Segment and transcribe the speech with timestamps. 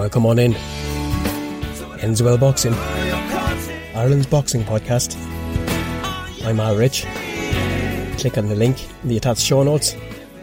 [0.00, 0.54] welcome on in.
[2.00, 2.72] Enswell Boxing,
[3.94, 5.14] Ireland's boxing podcast.
[6.42, 7.02] I'm Al Rich.
[8.16, 9.94] Click on the link in the attached show notes.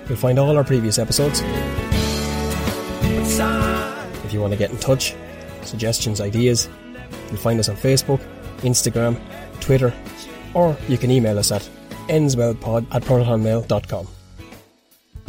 [0.07, 1.41] You'll find all our previous episodes.
[4.25, 5.15] If you want to get in touch,
[5.63, 6.69] suggestions, ideas,
[7.29, 8.21] you'll find us on Facebook,
[8.57, 9.19] Instagram,
[9.59, 9.91] Twitter,
[10.53, 11.67] or you can email us at
[12.09, 14.07] enswellpod at protonmail.com.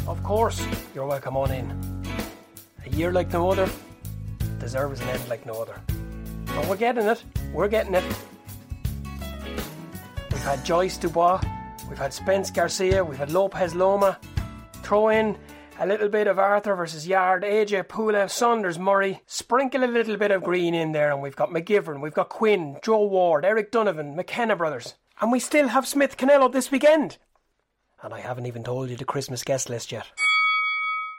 [0.06, 0.62] Of course,
[0.94, 2.04] you're welcome on in.
[2.84, 3.70] A year like no other
[4.58, 5.80] deserves an end like no other.
[6.46, 7.24] But we're getting it.
[7.52, 8.04] We're getting it.
[10.30, 11.42] We've had Joyce Dubois,
[11.88, 14.18] we've had Spence Garcia, we've had Lopez Loma.
[14.82, 15.36] Throw in
[15.80, 19.20] a little bit of Arthur versus Yarde, AJ Pulev, Saunders Murray.
[19.26, 22.78] Sprinkle a little bit of Green in there, and we've got McGivern, we've got Quinn,
[22.82, 24.94] Joe Ward, Eric Donovan, McKenna brothers.
[25.20, 27.18] And we still have Smith Canelo this weekend.
[28.02, 30.06] And I haven't even told you the Christmas guest list yet.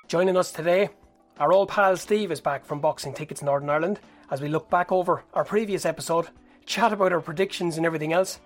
[0.08, 0.90] Joining us today,
[1.40, 4.92] our old pal Steve is back from Boxing Tickets Northern Ireland as we look back
[4.92, 6.28] over our previous episode,
[6.66, 8.40] chat about our predictions and everything else,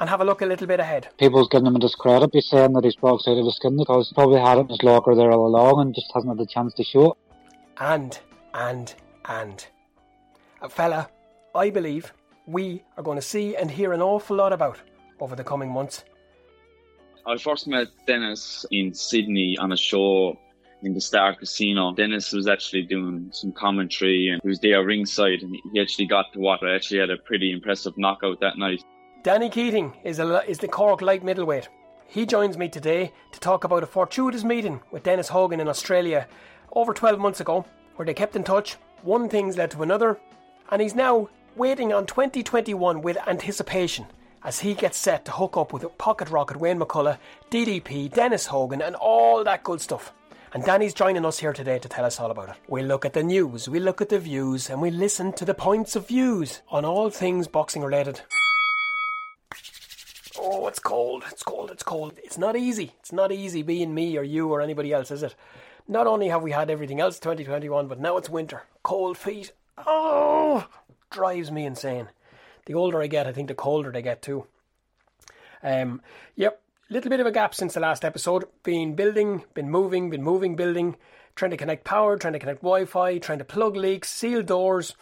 [0.00, 1.08] and have a look a little bit ahead.
[1.16, 4.08] People's giving him a discredit by saying that he's boxed out of his skin because
[4.08, 6.50] he probably had it in his locker there all along and just hasn't had the
[6.50, 7.18] chance to show it.
[7.78, 8.18] And,
[8.52, 8.92] and,
[9.26, 9.64] and.
[10.60, 11.08] A fella,
[11.54, 12.12] I believe,
[12.46, 14.80] we are going to see and hear an awful lot about
[15.20, 16.04] over the coming months.
[17.26, 20.36] I first met Dennis in Sydney on a show
[20.92, 21.94] the Star Casino.
[21.94, 26.32] Dennis was actually doing some commentary and he was there ringside and he actually got
[26.32, 28.82] to what I actually had a pretty impressive knockout that night.
[29.22, 31.70] Danny Keating is, a, is the Cork light middleweight.
[32.06, 36.28] He joins me today to talk about a fortuitous meeting with Dennis Hogan in Australia
[36.72, 37.64] over 12 months ago,
[37.96, 38.76] where they kept in touch.
[39.02, 40.18] One thing's led to another,
[40.70, 44.06] and he's now waiting on 2021 with anticipation
[44.44, 47.18] as he gets set to hook up with Pocket Rocket, Wayne McCullough,
[47.50, 50.12] DDP, Dennis Hogan, and all that good stuff.
[50.54, 52.54] And Danny's joining us here today to tell us all about it.
[52.68, 55.52] We look at the news, we look at the views, and we listen to the
[55.52, 58.20] points of views on all things boxing related.
[60.38, 62.20] Oh, it's cold, it's cold, it's cold.
[62.22, 62.92] It's not easy.
[63.00, 65.34] It's not easy being me or you or anybody else, is it?
[65.88, 68.62] Not only have we had everything else 2021, but now it's winter.
[68.84, 69.50] Cold feet.
[69.84, 70.68] Oh,
[71.10, 72.10] drives me insane.
[72.66, 74.46] The older I get, I think the colder they get too.
[75.64, 76.00] Um,
[76.36, 78.44] yep, little bit of a gap since the last episode.
[78.62, 80.96] Been building, been moving, been moving, building,
[81.34, 84.94] trying to connect power, trying to connect Wi-Fi, trying to plug leaks, seal doors,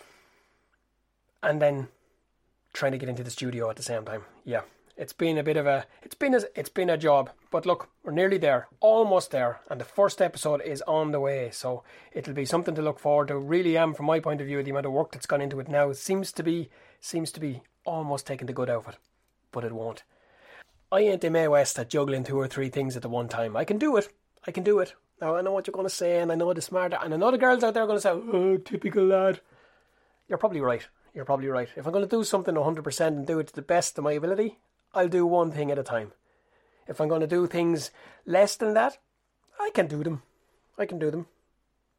[1.43, 1.89] and then
[2.73, 4.23] trying to get into the studio at the same time.
[4.45, 4.63] Yeah,
[4.97, 7.91] it's been a bit of a it's been a it's been a job, but look,
[8.05, 11.51] we're nearly there, almost there, and the first episode is on the way.
[11.51, 11.83] So
[12.13, 13.37] it'll be something to look forward to.
[13.37, 15.69] Really am, from my point of view, the amount of work that's gone into it
[15.69, 16.71] now seems to be
[17.01, 18.99] seems to be almost taking the good out of it,
[19.51, 20.05] but it won't.
[20.93, 23.57] I ain't the Mae West at juggling two or three things at the one time.
[23.57, 24.13] I can do it.
[24.47, 24.95] I can do it.
[25.23, 27.17] Now I know what you're going to say, and I know the smarter, and I
[27.17, 29.41] know the girls out there are going to say, "Oh, typical lad."
[30.29, 30.87] You're probably right.
[31.15, 31.71] You're probably right.
[31.77, 34.13] If I'm going to do something 100% and do it to the best of my
[34.13, 34.59] ability,
[34.93, 36.13] I'll do one thing at a time.
[36.87, 37.91] If I'm going to do things
[38.27, 38.99] less than that,
[39.59, 40.23] I can do them.
[40.77, 41.27] I can do them.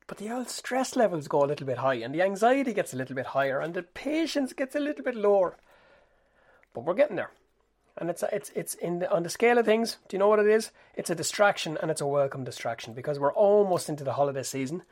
[0.06, 2.98] But the old stress levels go a little bit high, and the anxiety gets a
[2.98, 5.58] little bit higher, and the patience gets a little bit lower.
[6.75, 7.31] But we're getting there.
[7.98, 9.98] And it's it's it's in the, on the scale of things.
[10.08, 10.72] Do you know what it is?
[10.96, 14.84] It's a distraction, and it's a welcome distraction because we're almost into the holiday season.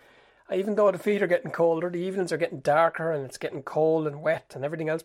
[0.52, 3.38] Uh, even though the feet are getting colder, the evenings are getting darker, and it's
[3.38, 5.04] getting cold and wet, and everything else.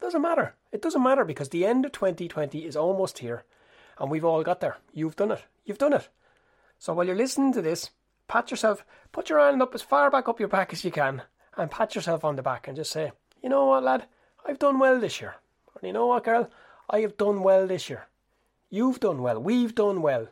[0.00, 0.54] Doesn't matter.
[0.72, 3.44] It doesn't matter because the end of 2020 is almost here
[3.98, 4.78] and we've all got there.
[4.92, 5.44] You've done it.
[5.64, 6.08] You've done it.
[6.78, 7.90] So while you're listening to this,
[8.26, 11.22] pat yourself, put your hand up as far back up your back as you can
[11.56, 14.06] and pat yourself on the back and just say, you know what, lad,
[14.46, 15.36] I've done well this year.
[15.74, 16.50] And you know what, girl,
[16.88, 18.06] I have done well this year.
[18.70, 19.40] You've done well.
[19.40, 20.28] We've done well.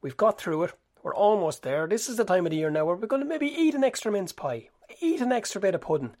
[0.00, 0.72] We've got through it.
[1.02, 1.86] We're almost there.
[1.86, 3.84] This is the time of the year now where we're going to maybe eat an
[3.84, 4.68] extra mince pie,
[5.00, 6.14] eat an extra bit of pudding,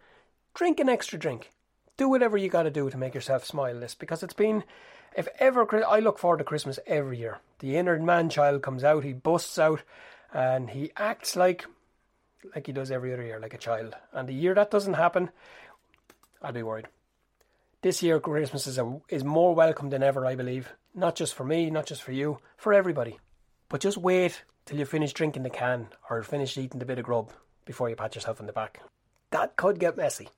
[0.54, 1.52] drink an extra drink
[1.98, 4.64] do whatever you got to do to make yourself smile this because it's been
[5.14, 7.40] if ever I look forward to Christmas every year.
[7.58, 9.82] The inner man child comes out, he busts out,
[10.32, 11.66] and he acts like
[12.54, 13.96] like he does every other year, like a child.
[14.12, 15.30] And the year that doesn't happen,
[16.40, 16.86] I'd be worried.
[17.82, 20.72] This year Christmas is a, is more welcome than ever, I believe.
[20.94, 23.18] Not just for me, not just for you, for everybody.
[23.68, 27.04] But just wait till you finish drinking the can or finish eating the bit of
[27.04, 27.30] grub
[27.64, 28.80] before you pat yourself on the back.
[29.30, 30.28] That could get messy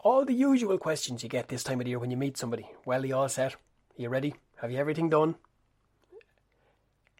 [0.00, 2.66] all the usual questions you get this time of year when you meet somebody.
[2.84, 3.54] Well, you all set?
[3.54, 3.58] Are
[3.96, 4.34] you ready?
[4.60, 5.34] Have you everything done?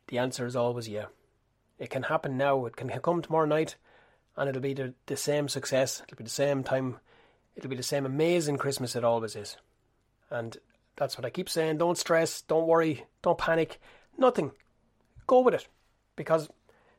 [0.06, 1.06] The answer is always yeah.
[1.79, 2.64] It can happen now.
[2.67, 3.76] It can come tomorrow night,
[4.37, 6.03] and it'll be the, the same success.
[6.05, 6.99] It'll be the same time.
[7.59, 9.57] It'll be the same amazing Christmas it always is.
[10.31, 10.57] And
[10.95, 11.79] that's what I keep saying.
[11.79, 12.41] Don't stress.
[12.41, 13.05] Don't worry.
[13.21, 13.81] Don't panic.
[14.17, 14.53] Nothing.
[15.27, 15.67] Go with it.
[16.15, 16.49] Because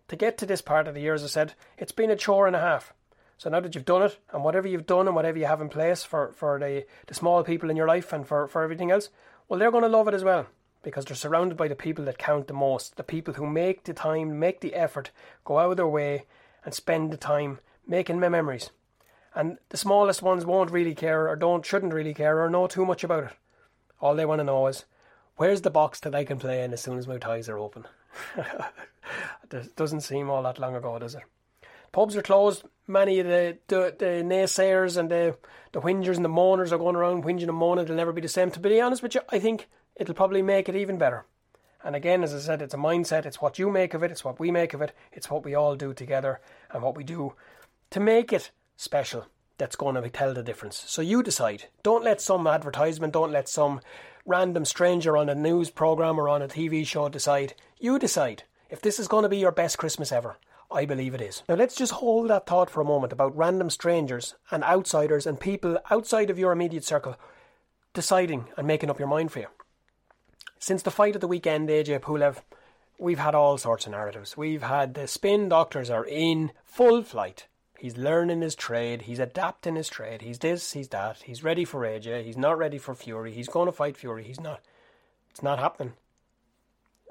[0.10, 2.46] to get to this part of the year, as I said, it's been a chore
[2.46, 2.94] and a half.
[3.38, 5.70] So now that you've done it, and whatever you've done and whatever you have in
[5.70, 9.08] place for, for the, the small people in your life and for, for everything else,
[9.48, 10.48] well, they're going to love it as well
[10.84, 13.94] because they're surrounded by the people that count the most, the people who make the
[13.94, 15.12] time, make the effort,
[15.46, 16.26] go out of their way
[16.66, 18.72] and spend the time making my memories.
[19.40, 22.86] And the smallest ones won't really care or don't shouldn't really care or know too
[22.86, 23.32] much about it.
[24.02, 24.84] All they want to know is
[25.38, 27.86] where's the box that I can play in as soon as my ties are open.
[29.52, 31.24] it doesn't seem all that long ago, does it?
[31.94, 32.66] Pubs are closed.
[32.86, 35.38] Many of the, the, the naysayers and the,
[35.72, 37.86] the whingers and the moaners are going around whinging and moaning.
[37.86, 38.52] It'll never be the same.
[38.52, 41.26] To be honest with you, I think it'll probably make it even better.
[41.82, 43.26] And again, as I said, it's a mindset.
[43.26, 44.12] It's what you make of it.
[44.12, 44.92] It's what we make of it.
[45.14, 46.42] It's what we all do together
[46.72, 47.36] and what we do
[47.92, 49.28] to make it special
[49.58, 50.86] that's going to tell the difference.
[50.88, 51.66] So you decide.
[51.84, 53.82] Don't let some advertisement, don't let some
[54.26, 57.56] random stranger on a news program or on a TV show decide.
[57.78, 60.38] You decide if this is going to be your best Christmas ever.
[60.72, 61.44] I believe it is.
[61.50, 65.40] Now let's just hold that thought for a moment about random strangers and outsiders and
[65.40, 67.18] people outside of your immediate circle
[67.94, 69.48] deciding and making up your mind for you.
[70.58, 72.44] Since the fight of the weekend, AJ Pulev,
[72.98, 74.38] we've had all sorts of narratives.
[74.38, 77.48] We've had the spin doctors are in full flight.
[77.80, 79.04] He's learning his trade.
[79.04, 80.22] He's adapting his trade.
[80.22, 81.22] He's this, he's that.
[81.24, 82.26] He's ready for AJ.
[82.26, 83.32] He's not ready for Fury.
[83.32, 84.26] He's going to fight Fury.
[84.26, 84.60] He's not.
[85.30, 85.94] It's not happening.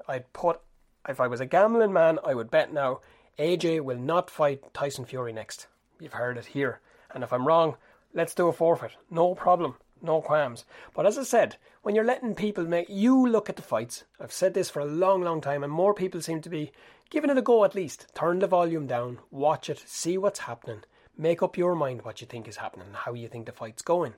[0.07, 0.61] I'd put,
[1.07, 2.99] if I was a gambling man, I would bet now
[3.39, 5.65] AJ will not fight Tyson Fury next.
[5.99, 6.81] You've heard it here.
[7.15, 7.75] And if I'm wrong,
[8.13, 8.91] let's do a forfeit.
[9.09, 9.75] No problem.
[10.03, 10.65] No qualms.
[10.93, 14.31] But as I said, when you're letting people make you look at the fights, I've
[14.31, 16.71] said this for a long, long time, and more people seem to be
[17.09, 18.07] giving it a go at least.
[18.15, 20.83] Turn the volume down, watch it, see what's happening,
[21.17, 23.81] make up your mind what you think is happening, and how you think the fight's
[23.81, 24.13] going.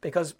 [0.00, 0.34] Because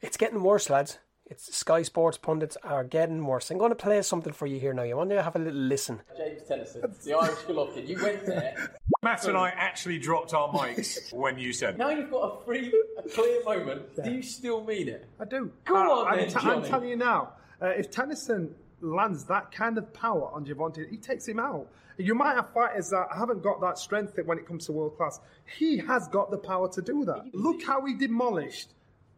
[0.00, 0.98] it's getting worse, lads.
[1.30, 3.50] It's Sky Sports pundits are getting worse.
[3.50, 4.84] I'm going to play something for you here now.
[4.84, 6.00] You want to have a little listen.
[6.16, 7.86] James Tennyson, the Irish Golovkin.
[7.86, 8.72] You went there.
[9.02, 11.76] Matt and I actually dropped our mics when you said.
[11.76, 13.82] Now you've got a free, a clear moment.
[14.02, 15.06] Do you still mean it?
[15.20, 15.52] I do.
[15.66, 19.50] Go Uh, on I'm, then, t- I'm telling you now, uh, if Tennyson lands that
[19.52, 21.68] kind of power on Gervonta, he takes him out.
[21.96, 25.20] You might have fighters that haven't got that strength when it comes to world class.
[25.58, 27.34] He has got the power to do that.
[27.34, 28.74] Look how he demolished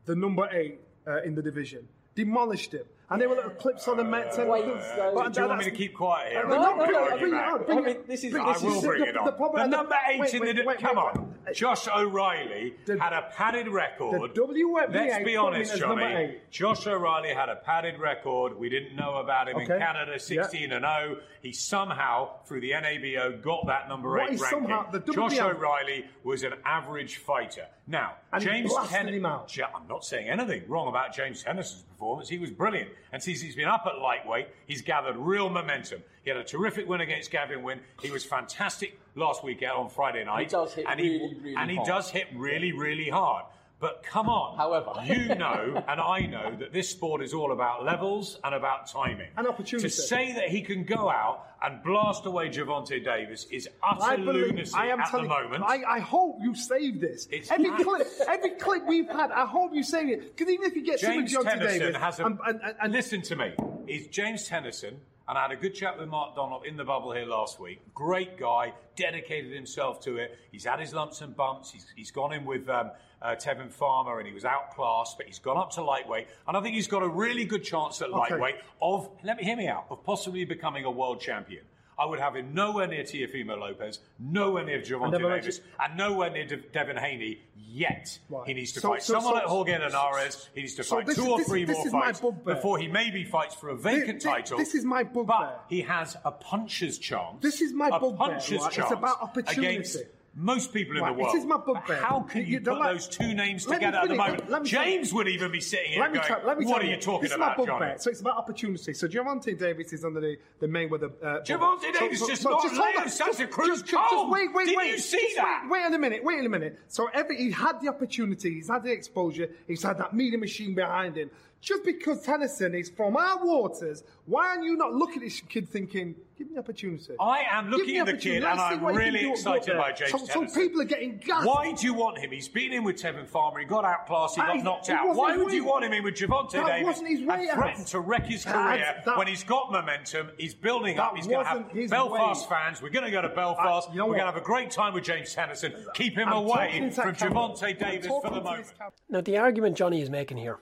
[0.07, 1.87] the number eight uh, in the division.
[2.15, 2.85] Demolished him.
[3.13, 4.39] And there were little clips on the Mets.
[4.39, 6.47] And Wait, so- but Do you want me to keep quiet here?
[6.47, 8.85] No, no, no, it bring it on, bring I mean, this is- I will is-
[8.85, 9.35] bring the- it the on.
[9.37, 11.35] problem- The number eight wait, in the wait, come wait, on.
[11.45, 11.57] wait.
[11.57, 14.21] Josh O'Reilly The- had a padded record.
[14.23, 16.37] The WNBA Let's be honest, Johnny.
[16.53, 18.57] Josh O'Reilly had a padded record.
[18.57, 19.85] We didn't know about him in Okay.
[19.85, 20.19] Canada, Yeah.
[20.19, 21.17] 16 and 0.
[21.43, 24.69] He somehow, through the NABO, got that number What eight ranking.
[24.69, 27.67] somehow- the Josh O'Reilly was an average fighter.
[27.91, 29.55] Now, And James blasted Ten- him out.
[29.57, 32.29] Ja- I'm not saying anything wrong about James Tennyson's performance.
[32.29, 32.89] He was brilliant.
[33.13, 36.05] And since he's been up at lightweight, he's gathered real momentum.
[36.23, 37.81] He had a terrific win against Gavin Gwynne.
[38.01, 40.51] He was fantastic last weekend on Friday night.
[40.51, 43.45] does hit and really, really And he does hit really, really hard.
[43.81, 44.59] But come on.
[44.59, 44.93] However.
[45.05, 49.29] you know and I know that this sport is all about levels and about timing.
[49.37, 49.89] And opportunity.
[49.89, 54.17] To say that he can go out and blast away Gervonta Davis is utter I
[54.17, 55.65] believe, lunacy I am at the telling moment.
[55.67, 57.27] I, I hope you save this.
[57.31, 60.37] It's- every clip, every clip we've had, I hope you save it.
[60.37, 62.27] Because even if you get James Super Deontay Tennyson Davis, has a.
[62.27, 63.55] and, and, and, and listen to me.
[63.87, 65.01] Is James Tennyson,
[65.31, 67.81] and I had a good chat with Mark Donald in the bubble here last week.
[67.95, 70.37] Great guy, dedicated himself to it.
[70.51, 71.71] He's had his lumps and bumps.
[71.71, 72.91] He's, he's gone in with um,
[73.23, 76.61] uh, Tevin Farmer, and he was outclassed, but he's gone up to lightweight, and I
[76.61, 79.09] think he's got a really good chance at lightweight of.
[79.23, 81.63] Let me hear me out of possibly becoming a world champion.
[82.01, 86.31] I would have him nowhere near Teofimo Lopez, nowhere near Gervonta Davis, mentioned- and nowhere
[86.31, 88.19] near De- Devin Haney yet.
[88.31, 88.47] Right.
[88.49, 90.49] He needs to So- fight so- someone so- like Jorge Linares.
[90.55, 92.89] He needs to fight two is- or this is- three this more fights before he
[92.89, 94.57] maybe fights for a vacant Thi- thi- title.
[94.59, 95.27] this is my bugbear.
[95.27, 97.43] But he has a puncher's chance.
[97.43, 98.79] This is my a bugbear, puncher's right?
[98.79, 99.67] It's about opportunity.
[99.77, 99.99] against
[100.35, 101.37] most people in Right, the this world.
[101.37, 101.97] is my bugbear.
[101.97, 104.49] How can You- you, you put like- those two names together at the moment?
[104.49, 104.69] Let me.
[104.69, 106.97] James would even be sitting here let me, going, tell, let me "What are you
[106.97, 107.99] talking this about, is my Johnny?" bugbear.
[107.99, 108.95] So it's about opportunity.
[108.95, 111.11] So Gervonta Davis is under the, the Mayweather.
[111.21, 111.93] Uh, Gervonta.
[111.99, 113.09] Davis just so got hold Leo on.
[113.09, 114.31] Santa Just- Cruz just- just cold.
[114.31, 114.93] wait, wait, Didn't wait.
[114.93, 115.67] you see Just that?
[115.69, 116.23] Wait, wait a minute.
[116.25, 116.79] Wait a minute.
[116.87, 118.55] So every he had the opportunity.
[118.55, 119.49] He's had the exposure.
[119.67, 121.31] He's had that media machine behind him.
[121.63, 125.69] Just because Tennyson is from our waters, why aren't you not looking at this kid
[125.69, 127.13] thinking, give me the opportunity?
[127.21, 129.77] I am looking at the kid and I'm what he can really excited there.
[129.77, 130.63] by James so, so Tennyson.
[130.63, 131.47] people are getting gassed.
[131.47, 132.31] Why do you want him?
[132.31, 133.59] He's been in with Tevin Farmer.
[133.59, 134.37] He got outclassed.
[134.37, 135.15] He got That- knocked it out.
[135.15, 137.51] Why his would you want him in with Gervonta That Davis wasn't his and weight,
[137.53, 137.91] threaten Alex.
[137.91, 140.31] to wreck his career that- when he's got momentum?
[140.39, 141.15] He's building up.
[141.15, 142.59] He's going to have Belfast weight.
[142.59, 142.81] fans.
[142.81, 143.91] We're going to go to Belfast.
[143.91, 145.75] I- you know We're going to have a great time with James Tennyson.
[145.93, 147.19] Keep him I'm away from that.
[147.19, 148.73] Gervonta Davis for the moment.
[149.11, 150.59] Now, the argument Johnny is making here,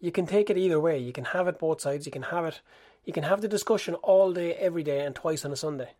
[0.00, 0.98] you can take it either way.
[0.98, 2.06] You can have it both sides.
[2.06, 2.60] You can have it,
[3.04, 5.90] you can have the discussion all day, every day, and twice on a Sunday.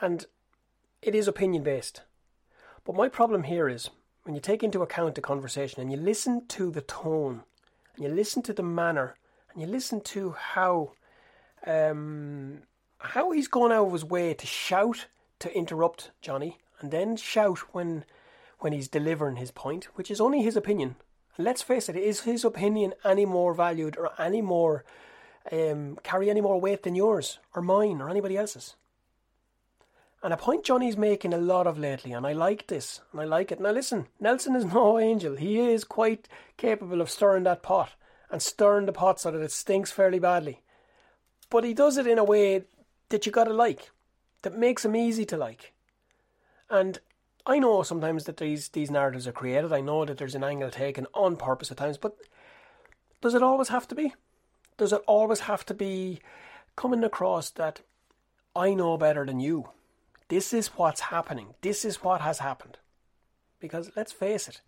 [0.00, 0.26] And
[1.02, 2.02] it is opinion based.
[2.84, 3.90] But my problem here is
[4.24, 7.42] when you take into account the conversation and you listen to the tone
[7.94, 9.16] and you listen to the manner
[9.52, 10.92] and you listen to how
[11.66, 12.62] um,
[12.98, 15.06] how he's gone out of his way to shout
[15.38, 18.04] to interrupt Johnny and then shout when
[18.58, 20.96] when he's delivering his point, which is only his opinion.
[21.36, 24.84] Let's face it, is his opinion any more valued or any more
[25.50, 28.76] um, carry any more weight than yours or mine or anybody else's?
[30.22, 33.24] And a point Johnny's making a lot of lately, and I like this, and I
[33.24, 33.60] like it.
[33.60, 35.36] Now listen, Nelson is no angel.
[35.36, 37.90] He is quite capable of stirring that pot
[38.30, 40.62] and stirring the pot so that it stinks fairly badly.
[41.50, 42.62] But he does it in a way
[43.10, 43.90] that you gotta like,
[44.42, 45.74] that makes him easy to like.
[46.70, 47.00] And
[47.46, 49.72] I know sometimes that these these narratives are created.
[49.72, 52.16] I know that there's an angle taken on purpose at times, but
[53.20, 54.14] does it always have to be?
[54.76, 56.20] Does it always have to be
[56.76, 57.80] coming across that
[58.56, 59.68] I know better than you?
[60.28, 61.54] This is what's happening.
[61.60, 62.78] This is what has happened.
[63.60, 64.60] Because let's face it,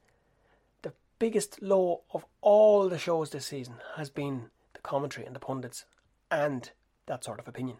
[0.83, 5.40] the biggest low of all the shows this season has been the commentary and the
[5.40, 5.85] pundits
[6.30, 6.71] and
[7.06, 7.78] that sort of opinion.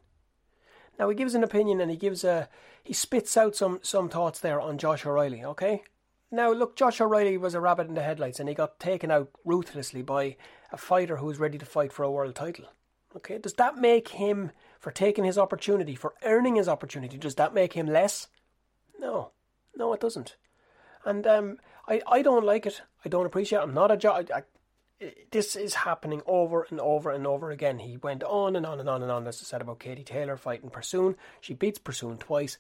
[0.99, 2.49] Now he gives an opinion and he gives a
[2.83, 5.83] he spits out some some thoughts there on Josh O'Reilly, okay?
[6.31, 9.31] Now look, Josh O'Reilly was a rabbit in the headlights and he got taken out
[9.45, 10.37] ruthlessly by
[10.73, 12.67] a fighter who was ready to fight for a world title.
[13.15, 17.55] Okay, does that make him for taking his opportunity, for earning his opportunity, does that
[17.55, 18.29] make him less?
[18.99, 19.31] No.
[19.77, 20.37] No, it doesn't.
[21.05, 22.83] And um, I, I don't like it.
[23.05, 23.63] I don't appreciate it.
[23.63, 24.29] I'm not a job
[25.31, 27.79] this is happening over and over and over again.
[27.81, 30.37] He went on and on and on and on, as I said about Katie Taylor
[30.37, 31.17] fighting Persoon.
[31.41, 32.57] She beats Persoon twice.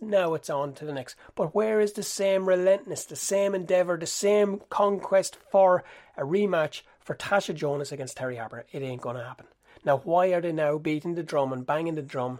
[0.00, 1.16] Now it's on to the next.
[1.34, 5.82] But where is the same relentlessness, the same endeavour, the same conquest for
[6.16, 8.64] a rematch for Tasha Jonas against Terry Harper?
[8.70, 9.46] It ain't going to happen.
[9.84, 12.38] Now, why are they now beating the drum and banging the drum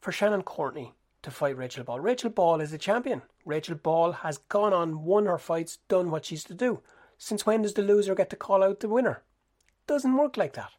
[0.00, 2.00] for Shannon Courtenay to fight Rachel Ball?
[2.00, 3.20] Rachel Ball is the champion.
[3.44, 6.80] Rachel Ball has gone on, won her fights, done what she's to do.
[7.18, 9.22] Since when does the loser get to call out the winner?
[9.86, 10.72] Doesn't work like that.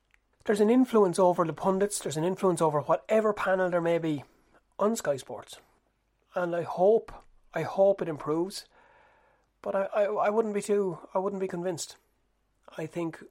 [0.45, 4.23] There's an influence over the pundits, there's an influence over whatever panel there may be
[4.79, 5.57] on Sky Sports.
[6.35, 7.11] And I hope,
[7.53, 8.65] I hope it improves.
[9.61, 11.97] But I, I, I wouldn't be too, I wouldn't be convinced.
[12.77, 13.23] I think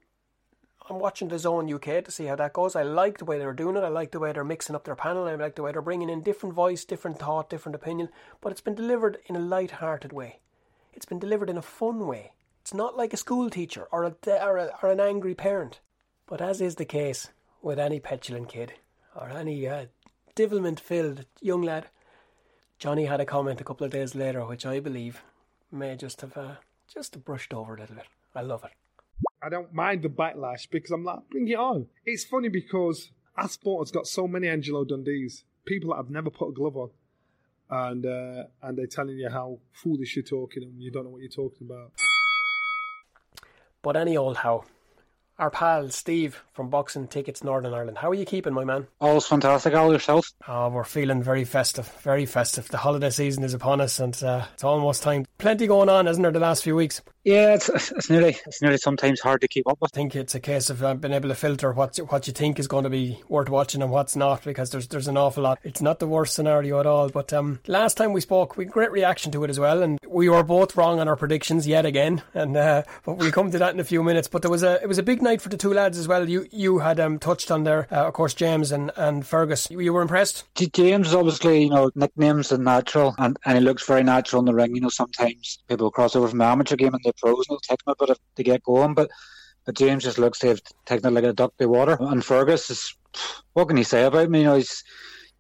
[0.89, 2.77] I'm watching DAZN UK to see how that goes.
[2.77, 3.83] I like the way they're doing it.
[3.83, 5.25] I like the way they're mixing up their panel.
[5.25, 8.09] I like the way they're bringing in different voice, different thought, different opinion.
[8.41, 10.41] But it's been delivered in a light-hearted way.
[10.93, 12.33] It's been delivered in a fun way.
[12.67, 15.79] It's not like a school teacher or, a, or, a, or an angry parent.
[16.27, 17.29] But as is the case
[17.63, 18.73] with any petulant kid
[19.15, 19.87] or any uh,
[20.35, 21.87] devilment filled young lad,
[22.81, 25.23] Johnny had a comment a couple of days later, which I believe
[25.71, 26.55] may just have uh,
[26.93, 28.07] just brushed over a little bit.
[28.35, 28.73] I love it.
[29.41, 31.87] I don't mind the backlash because I'm like, bring it on.
[32.05, 36.31] It's funny because our sport has got so many Angelo Dundees, people that have never
[36.31, 36.91] put a glove on,
[37.71, 41.23] and uh, and they're telling you how foolish you're talking and you don't know what
[41.23, 41.93] you're talking about.
[43.87, 44.65] But any old how.
[45.39, 47.99] Our pal Steve from Boxing Tickets Northern Ireland.
[47.99, 48.89] How are you keeping, my man?
[49.01, 49.75] All's fantastic.
[49.75, 50.33] All yourself?
[50.49, 52.67] Oh, we're feeling very festive, very festive.
[52.67, 55.25] The holiday season is upon us, and uh, it's almost time.
[55.39, 56.33] Plenty going on, isn't there?
[56.33, 57.01] The last few weeks.
[57.27, 59.91] Yeah, it's, it's nearly it's nearly sometimes hard to keep up with.
[59.93, 62.61] I think it's a case of uh, being able to filter what what you think
[62.61, 65.59] is going to be worth watching and what's not, because there's there's an awful lot.
[65.65, 67.09] It's not the worst scenario at all.
[67.09, 69.99] But um, last time we spoke, we had great reaction to it as well, and
[70.07, 72.23] we were both wrong on our predictions yet again.
[72.33, 74.29] And uh, but we'll come to that in a few minutes.
[74.29, 76.29] But there was a it was a big night for the two lads as well.
[76.29, 79.69] You you had um, touched on there, uh, of course, James and, and Fergus.
[79.69, 80.45] You were impressed.
[80.55, 84.47] James is obviously you know nicknames and natural, and, and he looks very natural in
[84.47, 84.77] the ring.
[84.77, 87.61] You know sometimes people cross over from the amateur game and the pros, and it'll
[87.61, 89.11] take them a bit to get going, but.
[89.65, 91.97] But James just looks to have taken it like a duck by water.
[91.99, 92.95] And Fergus is,
[93.55, 94.39] what can he say about me?
[94.39, 94.85] You know, he's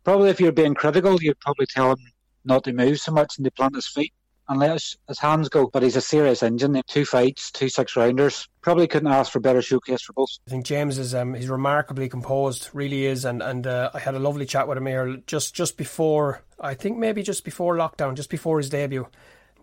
[0.02, 1.98] probably if you're being critical, you'd probably tell him
[2.44, 4.12] not to move so much and to plant his feet
[4.48, 5.68] and let his, his hands go.
[5.72, 6.80] But he's a serious engine.
[6.86, 8.48] Two fights, two six rounders.
[8.62, 10.30] Probably couldn't ask for a better showcase for both.
[10.46, 14.14] I think James is um, he's remarkably composed, really is, and and uh, I had
[14.14, 18.14] a lovely chat with him here just just before I think maybe just before lockdown,
[18.14, 19.06] just before his debut.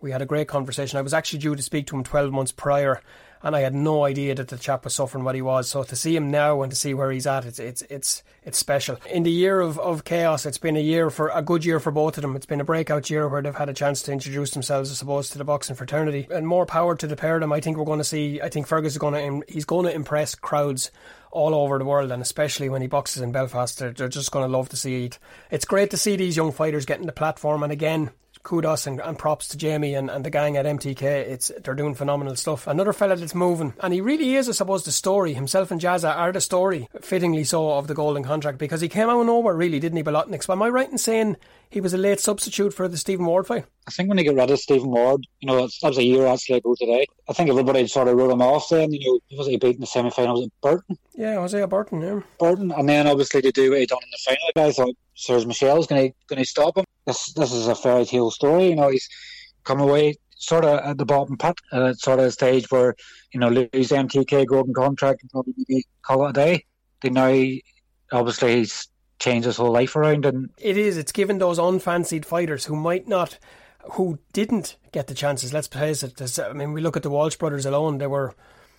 [0.04, 1.00] We had a great conversation.
[1.00, 3.02] I was actually due to speak to him 12 months prior,
[3.42, 5.70] and I had no idea that the chap was suffering what he was.
[5.70, 8.58] So to see him now and to see where he's at, it's it's it's it's
[8.58, 8.98] special.
[9.10, 11.90] In the year of, of chaos, it's been a year for a good year for
[11.90, 12.36] both of them.
[12.36, 15.30] It's been a breakout year where they've had a chance to introduce themselves, I suppose,
[15.30, 17.54] to the boxing fraternity, and more power to the pair of them.
[17.54, 18.42] I think we're going to see.
[18.42, 20.92] I think Fergus is going to he's going to impress crowds
[21.32, 24.46] all over the world, and especially when he boxes in Belfast, they're, they're just going
[24.46, 25.18] to love to see it.
[25.50, 28.12] It's great to see these young fighters getting the platform, and again,
[28.44, 31.02] kudos and, and props to Jamie and, and the gang at MTK.
[31.02, 32.68] It's they're doing phenomenal stuff.
[32.68, 35.34] Another fella that's moving, and he really is, I suppose, the story.
[35.34, 39.10] Himself and Jazza are the story, fittingly so, of the golden contract because he came
[39.10, 40.50] out of nowhere, really, didn't he, Bolotniks?
[40.50, 41.38] Am I right in saying
[41.70, 43.66] he was a late substitute for the Stephen Ward fight?
[43.88, 46.28] I think when they get rid of Stephen Ward, you know, that was a year
[46.28, 47.06] actually ago today.
[47.28, 48.92] I think everybody sort of wrote him off then.
[48.92, 50.36] You know, he was he beating the semi final?
[50.36, 50.98] Was it Burton?
[51.16, 52.20] Yeah, Hosea Burton, yeah.
[52.40, 54.68] Burton, and then obviously to do what he done in the final.
[54.68, 56.86] I thought Serge Michel's going to going to stop him.
[57.06, 58.70] This this is a fairy tale story.
[58.70, 59.08] You know, he's
[59.64, 62.96] come away sort of at the bottom pit, uh, sort of a stage where
[63.34, 66.66] you know lose MTK golden contract and probably maybe call it a day.
[67.02, 67.34] They now
[68.12, 68.88] obviously he's
[69.20, 70.98] changed his whole life around, and It is.
[70.98, 73.40] It's given those unfancied fighters who might not,
[73.94, 75.54] who didn't get the chances.
[75.54, 76.40] Let's face it.
[76.40, 78.00] I mean, we look at the Walsh brothers alone.
[78.00, 78.36] They were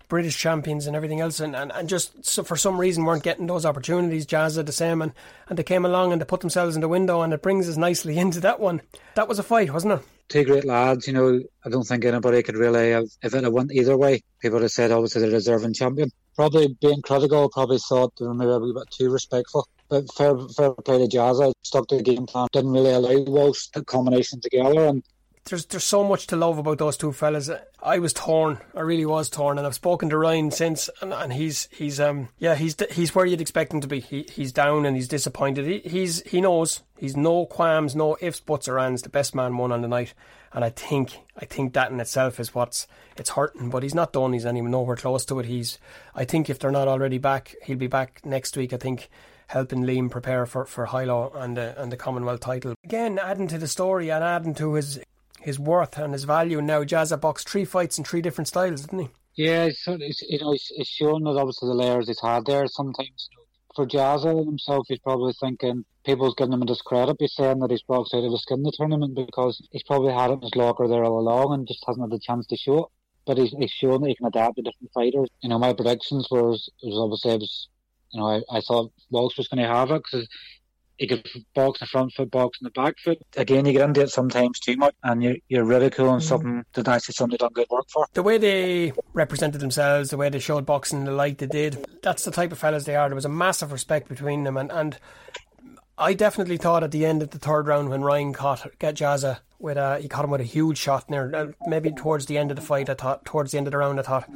[0.09, 3.47] British champions and everything else, and, and, and just so for some reason weren't getting
[3.47, 4.27] those opportunities.
[4.27, 5.13] Jazza the same, and,
[5.49, 7.77] and they came along and they put themselves in the window, and it brings us
[7.77, 8.83] nicely into that one.
[9.15, 10.03] That was a fight, wasn't it?
[10.29, 11.07] two great lads.
[11.07, 14.23] You know, I don't think anybody could really have if it went either way.
[14.41, 16.11] People would have said obviously the deserving champion.
[16.37, 19.69] Probably being critical, probably thought they were maybe a bit too respectful.
[19.89, 22.49] But fair, fair play to Jazz, I Stuck to the game plan.
[22.53, 24.87] Didn't really allow Walsh to combination together.
[24.87, 25.05] And
[25.47, 27.51] there's there's so much to love about those two fellas.
[27.83, 28.59] I was torn.
[28.75, 32.29] I really was torn, and I've spoken to Ryan since, and, and he's he's um
[32.39, 34.01] yeah he's he's where you'd expect him to be.
[34.01, 35.67] He he's down and he's disappointed.
[35.67, 39.03] He he's he knows he's no qualms, no ifs, buts or ands.
[39.03, 40.15] The best man won on the night,
[40.53, 42.87] and I think I think that in itself is what's
[43.17, 43.69] it's hurting.
[43.69, 44.33] But he's not done.
[44.33, 45.47] He's anywhere nowhere close to it.
[45.47, 45.79] He's
[46.15, 48.73] I think if they're not already back, he'll be back next week.
[48.73, 49.11] I think
[49.49, 53.59] helping Liam prepare for for Hilo and uh, and the Commonwealth title again, adding to
[53.59, 55.01] the story and adding to his
[55.45, 56.59] his worth and his value.
[56.59, 59.09] And now Jazza boxed three fights in three different styles, didn't he?
[59.37, 62.67] yeah, it's, it's you know it's, it's shown that obviously the layers he's had there.
[62.69, 63.29] Sometimes
[63.75, 67.83] for Jazza himself, he's probably thinking people's giving him a discredit by saying that he's
[67.83, 70.55] boxed out of his skin in the tournament because he's probably had it in his
[70.55, 72.91] locker there all along and just hasn't had the chance to show it.
[73.27, 75.29] But he's, he's shown that he can adapt to different fighters.
[75.43, 77.69] You know, my predictions was was obviously it was
[78.13, 80.29] you know I, I thought Walsh was going to have it because
[80.99, 83.19] he could box in the front foot, box in the back foot.
[83.37, 87.15] Again, you get into it sometimes too much, and you're, you're ridiculing something that actually
[87.15, 88.07] somebody done good work for.
[88.13, 91.85] The way they represented themselves, the way they showed boxing in the light they did,
[92.03, 93.09] that's the type of fellas they are.
[93.09, 94.99] There was a massive respect between them, and, and
[95.99, 99.39] I definitely thought at the end of the third round when Ryan caught get Jazza
[99.59, 101.35] with a he caught him with a huge shot there.
[101.35, 103.79] uh, Maybe towards the end of the fight, I thought towards the end of the
[103.79, 104.29] round, I thought.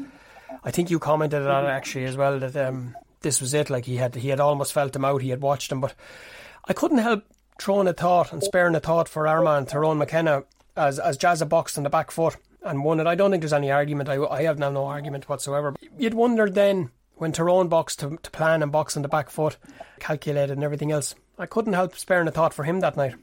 [0.64, 3.70] I think you commented on it actually as well that um, this was it.
[3.70, 5.22] Like he had he had almost felt him out.
[5.22, 5.94] He had watched him, but
[6.68, 7.24] I couldn't help
[7.60, 10.44] throwing a thought and sparing a thought for our man Tyrone McKenna
[10.76, 13.06] as as Jazza boxed on the back foot and won it.
[13.06, 14.08] I don't think there's any argument.
[14.08, 15.74] I, I have now no argument whatsoever.
[15.96, 19.56] You'd wonder then when Tyrone boxed to, to plan and box on the back foot,
[19.98, 21.14] calculated and everything else.
[21.38, 23.14] I couldn't help sparing a thought for him that night.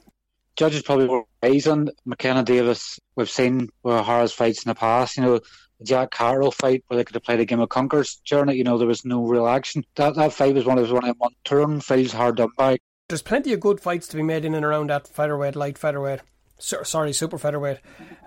[0.55, 1.23] judges probably were
[1.71, 2.99] on McKenna Davis.
[3.15, 5.39] We've seen where Harris fights in the past, you know,
[5.83, 8.63] Jack Carroll fight where they could have played a game of Conkers during it, you
[8.63, 9.83] know, there was no real action.
[9.95, 11.35] That that fight was one of those one I want.
[11.43, 12.79] Turn feels hard done by.
[13.07, 16.21] There's plenty of good fights to be made in and around that featherweight, light featherweight.
[16.57, 17.77] So, sorry, super featherweight.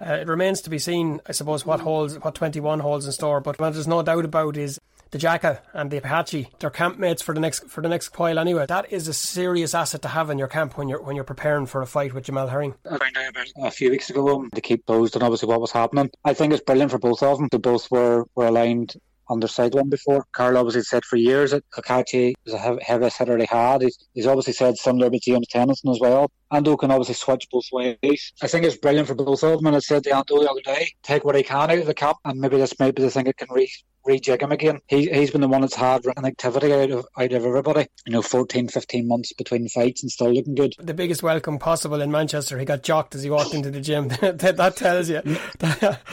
[0.01, 3.41] Uh, it remains to be seen, I suppose, what holds, what 21 holds in store.
[3.41, 4.79] But what there's no doubt about is
[5.11, 6.51] the Jackal and the Apache.
[6.61, 8.67] They're campmates for the next for the next while anyway.
[8.69, 11.67] That is a serious asset to have in your camp when you're when you're preparing
[11.67, 12.77] for a fight with Jamel Herring.
[12.85, 16.09] A few weeks ago um, to keep posed on obviously what was happening.
[16.25, 17.49] I think it's brilliant for both of them.
[17.51, 18.95] They both were, were aligned
[19.29, 20.25] on their sideline before.
[20.33, 23.83] Carl obviously said for years that Cacace was a heaviest hitter they had.
[23.83, 26.31] He's, he's obviously said similar about James Tennyson as well.
[26.53, 28.33] Ando can obviously switch both ways.
[28.43, 29.67] I think it's brilliant for both of them.
[29.67, 31.95] And I said to Ando the other day, take what he can out of the
[31.95, 33.71] cap, and maybe this might be the thing that can re-
[34.09, 34.81] rejig him again.
[34.87, 37.87] He, he's been the one that's had activity out of out of everybody.
[38.07, 40.75] You know, 14, 15 months between fights and still looking good.
[40.79, 42.59] The biggest welcome possible in Manchester.
[42.59, 44.09] He got jocked as he walked into the gym.
[44.21, 45.23] that, that tells you.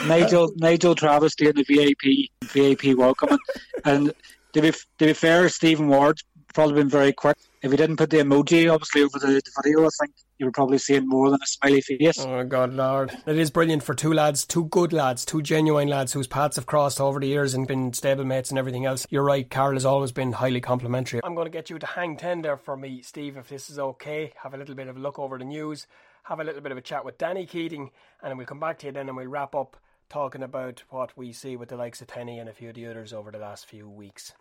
[0.07, 3.37] Nigel Nigel Travis doing the VIP VIP welcome,
[3.83, 4.13] and
[4.53, 7.37] to be to be fair, Stephen Ward's probably been very quick.
[7.65, 10.51] If you didn't put the emoji obviously over the, the video, I think you were
[10.51, 12.19] probably seeing more than a smiley face.
[12.19, 13.17] Oh God, Lord!
[13.25, 16.67] It is brilliant for two lads, two good lads, two genuine lads whose paths have
[16.67, 19.07] crossed over the years and been stablemates and everything else.
[19.09, 21.21] You're right, Carl has always been highly complimentary.
[21.23, 23.79] I'm going to get you to hang ten there for me, Steve, if this is
[23.79, 24.31] okay.
[24.43, 25.87] Have a little bit of a look over the news,
[26.25, 27.89] have a little bit of a chat with Danny Keating,
[28.21, 29.75] and then we'll come back to you then and we'll wrap up
[30.07, 32.85] talking about what we see with the likes of Tenny and a few of the
[32.85, 34.33] others over the last few weeks.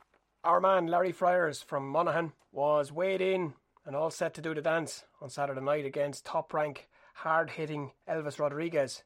[0.44, 3.54] Our man Larry Fryers from Monaghan was weighed in
[3.87, 7.92] and all set to do the dance on Saturday night against top rank, hard hitting
[8.07, 9.04] Elvis Rodriguez,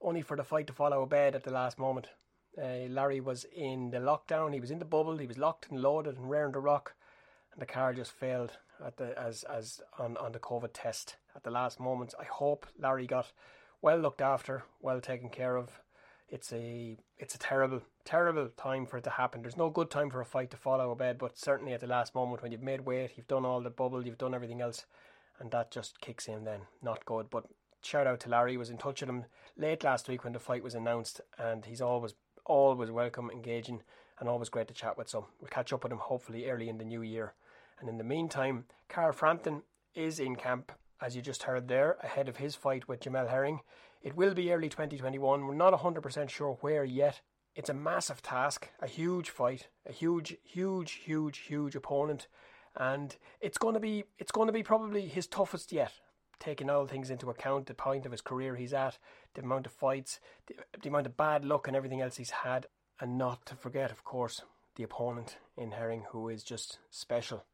[0.00, 2.10] only for the fight to follow a bed at the last moment.
[2.56, 5.82] Uh, Larry was in the lockdown, he was in the bubble, he was locked and
[5.82, 6.94] loaded and raring to rock.
[7.52, 8.52] and the car just failed
[8.86, 12.14] at the as as on, on the COVID test at the last moment.
[12.20, 13.32] I hope Larry got
[13.82, 15.80] well looked after, well taken care of.
[16.30, 19.42] It's a it's a terrible terrible time for it to happen.
[19.42, 21.80] There's no good time for a fight to fall out of bed, but certainly at
[21.80, 24.60] the last moment when you've made weight, you've done all the bubble, you've done everything
[24.60, 24.84] else,
[25.40, 26.44] and that just kicks in.
[26.44, 27.30] Then not good.
[27.30, 27.44] But
[27.82, 28.56] shout out to Larry.
[28.56, 29.24] Was in touch with him
[29.56, 32.14] late last week when the fight was announced, and he's always
[32.44, 33.82] always welcome, engaging,
[34.18, 35.08] and always great to chat with.
[35.08, 37.34] So we'll catch up with him hopefully early in the new year.
[37.80, 39.62] And in the meantime, Carl Frampton
[39.94, 43.60] is in camp, as you just heard there, ahead of his fight with Jamel Herring.
[44.02, 45.46] It will be early 2021.
[45.46, 47.20] We're not 100% sure where yet.
[47.54, 52.28] It's a massive task, a huge fight, a huge, huge, huge, huge opponent,
[52.76, 55.92] and it's going to be it's going to be probably his toughest yet
[56.38, 58.98] taking all things into account, the point of his career he's at,
[59.34, 62.66] the amount of fights, the, the amount of bad luck and everything else he's had,
[63.00, 64.42] and not to forget, of course,
[64.76, 67.44] the opponent in Herring, who is just special.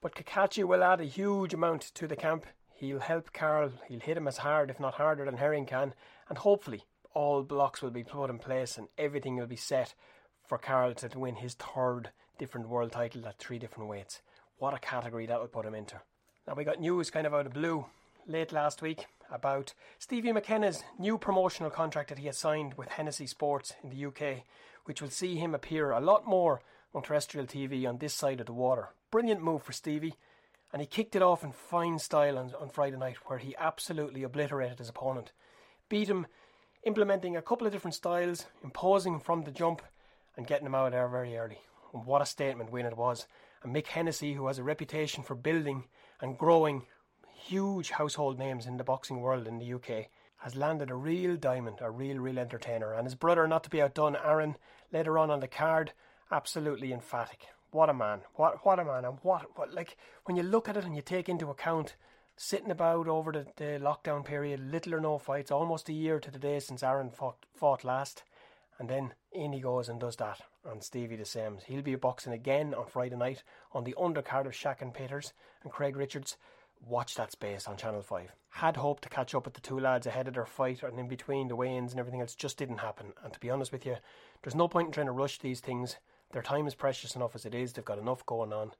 [0.00, 2.46] But Cacace will add a huge amount to the camp.
[2.82, 5.94] He'll help Carl, he'll hit him as hard, if not harder, than Herring can,
[6.28, 6.82] and hopefully
[7.14, 9.94] all blocks will be put in place and everything will be set
[10.44, 14.20] for Carl to win his third different world title at three different weights.
[14.58, 16.00] What a category that will put him into.
[16.48, 17.86] Now we got news kind of out of blue
[18.26, 23.28] late last week about Stevie McKenna's new promotional contract that he has signed with Hennessy
[23.28, 24.42] Sports in the UK,
[24.86, 28.46] which will see him appear a lot more on terrestrial TV on this side of
[28.46, 28.88] the water.
[29.12, 30.16] Brilliant move for Stevie,
[30.72, 34.22] and he kicked it off in fine style on, on Friday night, where he absolutely
[34.22, 35.32] obliterated his opponent.
[35.88, 36.26] Beat him,
[36.84, 39.82] implementing a couple of different styles, imposing from the jump,
[40.36, 41.58] and getting him out of there very early.
[41.92, 43.26] And what a statement win it was.
[43.62, 45.84] And Mick Hennessy, who has a reputation for building
[46.20, 46.86] and growing
[47.34, 50.06] huge household names in the boxing world in the UK,
[50.38, 52.94] has landed a real diamond, a real, real entertainer.
[52.94, 54.56] And his brother, not to be outdone, Aaron,
[54.90, 55.92] later on on the card,
[56.30, 57.46] absolutely emphatic.
[57.72, 58.20] What a man!
[58.34, 59.04] What what a man!
[59.04, 61.96] And what what like when you look at it and you take into account
[62.36, 66.30] sitting about over the, the lockdown period, little or no fights, almost a year to
[66.30, 68.24] the day since Aaron fought, fought last,
[68.78, 70.40] and then in he goes and does that.
[70.64, 71.58] And Stevie the same.
[71.66, 75.32] He'll be boxing again on Friday night on the undercard of Shaq and Peters
[75.62, 76.36] and Craig Richards
[76.86, 78.32] watch that space on Channel 5.
[78.50, 81.08] Had hoped to catch up with the two lads ahead of their fight and in
[81.08, 83.12] between the weigh ins and everything else, just didn't happen.
[83.24, 83.96] And to be honest with you,
[84.42, 85.96] there's no point in trying to rush these things.
[86.32, 88.72] Their time is precious enough as it is, they've got enough going on.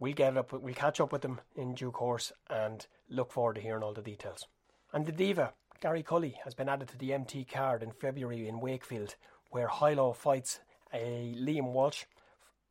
[0.00, 3.60] We'll get up, we'll catch up with them in due course and look forward to
[3.60, 4.46] hearing all the details.
[4.92, 8.60] And the Diva, Gary Cully, has been added to the MT card in February in
[8.60, 9.14] Wakefield,
[9.50, 10.60] where Hilo fights
[10.92, 12.04] a Liam Walsh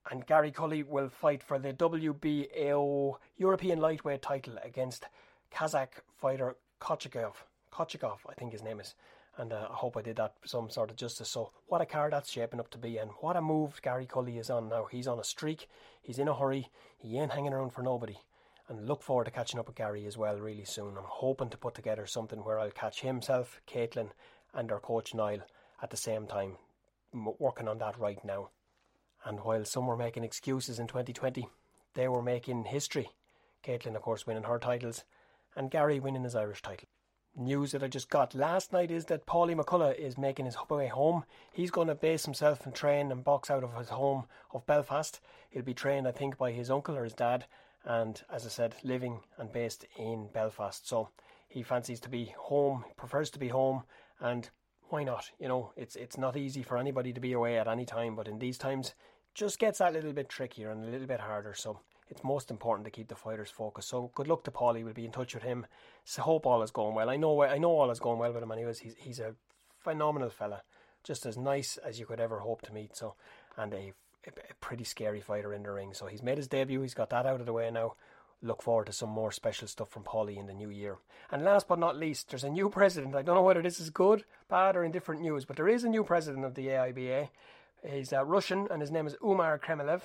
[0.09, 5.05] and Gary Cully will fight for the WBO European lightweight title against
[5.53, 7.33] Kazakh fighter Kochikov.
[7.71, 8.95] Kochikov, I think his name is.
[9.37, 11.29] And uh, I hope I did that some sort of justice.
[11.29, 14.39] So, what a car that's shaping up to be, and what a move Gary Cully
[14.39, 14.87] is on now.
[14.89, 15.67] He's on a streak,
[16.01, 18.17] he's in a hurry, he ain't hanging around for nobody.
[18.67, 20.97] And look forward to catching up with Gary as well, really soon.
[20.97, 24.09] I'm hoping to put together something where I'll catch himself, Caitlin,
[24.53, 25.45] and our coach Niall
[25.81, 26.57] at the same time.
[27.13, 28.49] I'm working on that right now.
[29.23, 31.47] And while some were making excuses in 2020,
[31.93, 33.09] they were making history.
[33.63, 35.03] Caitlin, of course, winning her titles,
[35.55, 36.89] and Gary winning his Irish title.
[37.39, 40.87] News that I just got last night is that Paulie McCullough is making his way
[40.87, 41.23] home.
[41.53, 45.19] He's going to base himself and train and box out of his home of Belfast.
[45.51, 47.45] He'll be trained, I think, by his uncle or his dad,
[47.85, 50.89] and as I said, living and based in Belfast.
[50.89, 51.09] So
[51.47, 53.83] he fancies to be home, prefers to be home,
[54.19, 54.49] and
[54.89, 55.29] why not?
[55.39, 58.27] You know, it's it's not easy for anybody to be away at any time, but
[58.27, 58.95] in these times,
[59.35, 61.53] just gets that little bit trickier and a little bit harder.
[61.53, 63.89] So it's most important to keep the fighters focused.
[63.89, 64.83] So good luck to Paulie.
[64.83, 65.65] We'll be in touch with him.
[66.05, 67.09] So hope all is going well.
[67.09, 68.51] I know I know all is going well with him.
[68.51, 69.35] Anyways, he's he's a
[69.79, 70.63] phenomenal fella,
[71.03, 72.95] just as nice as you could ever hope to meet.
[72.95, 73.15] So
[73.57, 73.93] and a,
[74.27, 75.93] a pretty scary fighter in the ring.
[75.93, 76.81] So he's made his debut.
[76.81, 77.93] He's got that out of the way now
[78.41, 80.97] look forward to some more special stuff from Paulie in the new year.
[81.31, 83.15] And last but not least, there's a new president.
[83.15, 85.89] I don't know whether this is good, bad, or indifferent news, but there is a
[85.89, 87.29] new president of the AIBA.
[87.85, 90.01] He's uh, Russian, and his name is Umar Kremlev.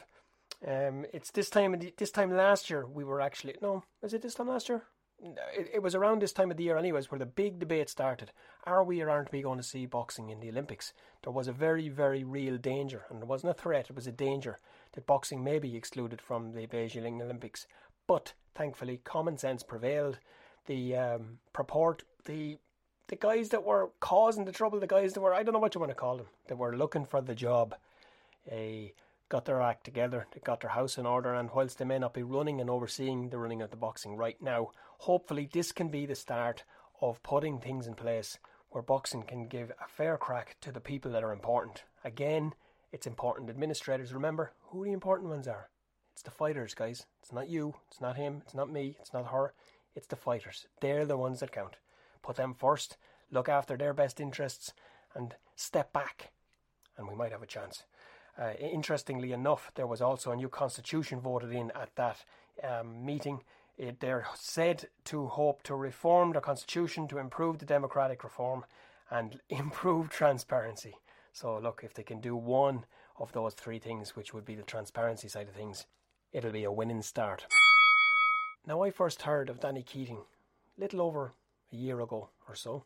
[0.67, 1.81] Um, it's this time.
[1.97, 3.85] This time last year, we were actually no.
[4.01, 4.83] Was it this time last year?
[5.57, 8.31] It, it was around this time of the year, anyways, where the big debate started:
[8.65, 10.93] Are we or aren't we going to see boxing in the Olympics?
[11.23, 14.13] There was a very, very real danger, and it wasn't a threat; it was a
[14.13, 14.61] danger
[14.93, 17.67] that boxing may be excluded from the Beijing Olympics.
[18.07, 20.19] But thankfully, common sense prevailed.
[20.67, 22.59] The um, purport, the
[23.09, 25.75] the guys that were causing the trouble, the guys that were I don't know what
[25.75, 27.75] you want to call them, that were looking for the job,
[28.51, 28.91] uh,
[29.33, 32.13] got their act together, they got their house in order, and whilst they may not
[32.13, 34.69] be running and overseeing the running of the boxing right now,
[34.99, 36.65] hopefully this can be the start
[37.01, 41.11] of putting things in place where boxing can give a fair crack to the people
[41.11, 41.85] that are important.
[42.05, 42.53] Again,
[42.93, 43.49] it's important.
[43.49, 45.71] Administrators, remember who the important ones are.
[46.13, 47.07] It's the fighters, guys.
[47.23, 47.75] It's not you.
[47.91, 48.43] It's not him.
[48.45, 48.99] It's not me.
[49.01, 49.55] It's not her.
[49.97, 50.67] It's the fighters.
[50.83, 51.77] They're the ones that count.
[52.21, 52.99] Put them first.
[53.31, 54.75] Look after their best interests,
[55.15, 56.33] and step back,
[56.99, 57.85] and we might have a chance.
[58.39, 62.25] Uh, interestingly enough, there was also a new constitution voted in at that
[62.63, 63.43] um, meeting.
[63.77, 68.65] It, they're said to hope to reform the constitution to improve the democratic reform
[69.11, 70.97] and improve transparency.
[71.33, 72.85] So, look, if they can do one
[73.19, 75.87] of those three things, which would be the transparency side of things,
[76.33, 77.47] it'll be a winning start.
[78.67, 80.23] Now, I first heard of Danny Keating
[80.79, 81.35] little over
[81.73, 82.85] a year ago or so.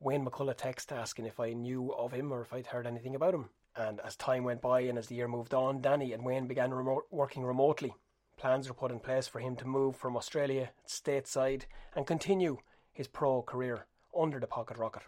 [0.00, 3.34] Wayne McCullough texted asking if I knew of him or if I'd heard anything about
[3.34, 3.50] him.
[3.76, 6.74] And as time went by and as the year moved on, Danny and Wayne began
[6.74, 7.94] remote, working remotely.
[8.36, 11.62] Plans were put in place for him to move from Australia stateside
[11.94, 12.58] and continue
[12.92, 13.86] his pro career
[14.18, 15.02] under the pocket rocket.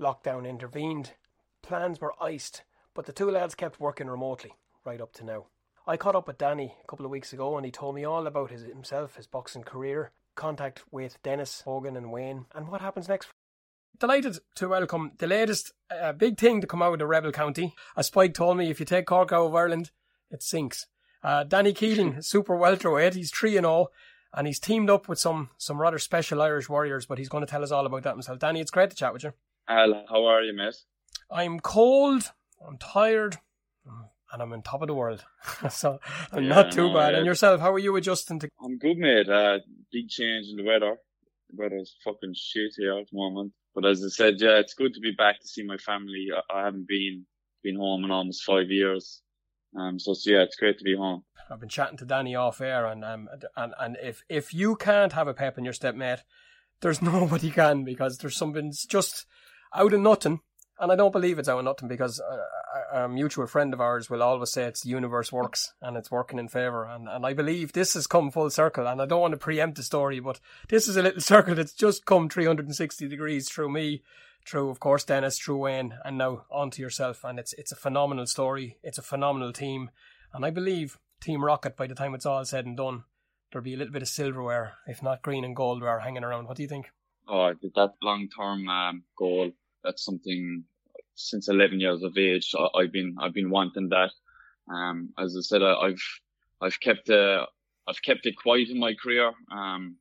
[0.00, 1.12] Lockdown intervened,
[1.62, 2.62] plans were iced,
[2.94, 4.52] but the two lads kept working remotely
[4.84, 5.46] right up to now.
[5.86, 8.26] I caught up with Danny a couple of weeks ago and he told me all
[8.26, 13.08] about his, himself, his boxing career, contact with Dennis, Hogan, and Wayne, and what happens
[13.08, 13.28] next
[13.98, 17.74] delighted to welcome the latest uh, big thing to come out of the Rebel County.
[17.96, 19.90] As Spike told me, if you take Cork out of Ireland,
[20.30, 20.86] it sinks.
[21.22, 23.88] Uh, Danny Keating, super welterweight, he's 3 and 0,
[24.34, 27.50] and he's teamed up with some some rather special Irish warriors, but he's going to
[27.50, 28.38] tell us all about that himself.
[28.38, 29.32] Danny, it's great to chat with you.
[29.68, 30.74] Al, how are you, mate?
[31.30, 32.32] I'm cold,
[32.66, 33.36] I'm tired,
[34.32, 35.24] and I'm on top of the world.
[35.70, 36.00] so
[36.32, 37.12] I'm Yeah, not too no, bad.
[37.12, 37.18] yeah.
[37.18, 39.28] And yourself, how are you adjusting to I'm good, mate.
[39.28, 39.58] Uh,
[39.92, 40.96] big change in the weather.
[41.50, 43.52] The weather's fucking shit here at the moment.
[43.74, 46.28] But as I said, yeah, it's good to be back to see my family.
[46.34, 47.26] I, I haven't been
[47.62, 49.22] been home in almost five years.
[49.78, 51.24] Um, so, so yeah, it's great to be home.
[51.50, 55.12] I've been chatting to Danny off air, and um, and and if if you can't
[55.12, 56.20] have a pep in your step, mate,
[56.80, 59.26] there's nobody can because there's something's just
[59.74, 60.40] out of nothing,
[60.82, 64.10] and I don't believe it's of nothing because a, a, a mutual friend of ours
[64.10, 67.32] will always say it's the universe works and it's working in favour, and and I
[67.32, 70.40] believe this has come full circle, and I don't want to preempt the story, but
[70.68, 74.02] this is a little circle that's just come 360 degrees through me.
[74.44, 77.22] Through, of course, Dennis, through Wayne, and now on to yourself.
[77.22, 78.76] And it's it's a phenomenal story.
[78.82, 79.90] It's a phenomenal team.
[80.34, 83.04] And I believe Team Rocket, by the time it's all said and done,
[83.52, 86.48] there'll be a little bit of silverware, if not green and goldware, hanging around.
[86.48, 86.90] What do you think?
[87.28, 89.52] Oh, that long term um, goal.
[89.84, 90.64] That's something
[91.14, 92.52] since 11 years of age.
[92.56, 94.10] I, I've been I've been wanting that.
[94.72, 96.04] Um, as I said, I, I've
[96.60, 97.46] I've kept uh,
[97.88, 99.32] I've kept it quiet in my career.
[99.50, 99.96] Um,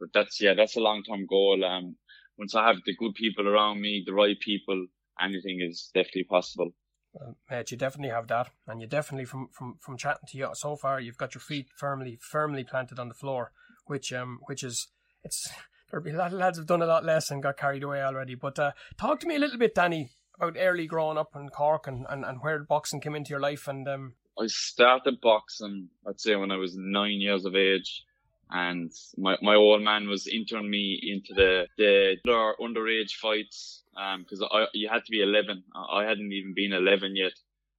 [0.00, 1.64] but that's yeah, that's a long term goal.
[1.64, 1.96] Um,
[2.38, 4.86] once I have the good people around me, the right people,
[5.20, 6.70] anything is definitely possible.
[7.12, 10.50] Well, mate, you definitely have that, and you definitely from from from chatting to you
[10.54, 13.52] so far, you've got your feet firmly firmly planted on the floor,
[13.86, 14.88] which um which is
[15.24, 15.48] it's
[15.90, 18.02] there'll be a lot of lads have done a lot less and got carried away
[18.02, 18.34] already.
[18.34, 21.86] But uh, talk to me a little bit, Danny, about early growing up in Cork
[21.86, 26.20] and, and, and where boxing came into your life and um I started boxing, I'd
[26.20, 28.04] say, when I was nine years of age.
[28.50, 32.16] And my, my old man was entering me into the, the
[32.60, 35.64] underage fights, um, cause I, you had to be 11.
[35.74, 37.32] I I hadn't even been 11 yet.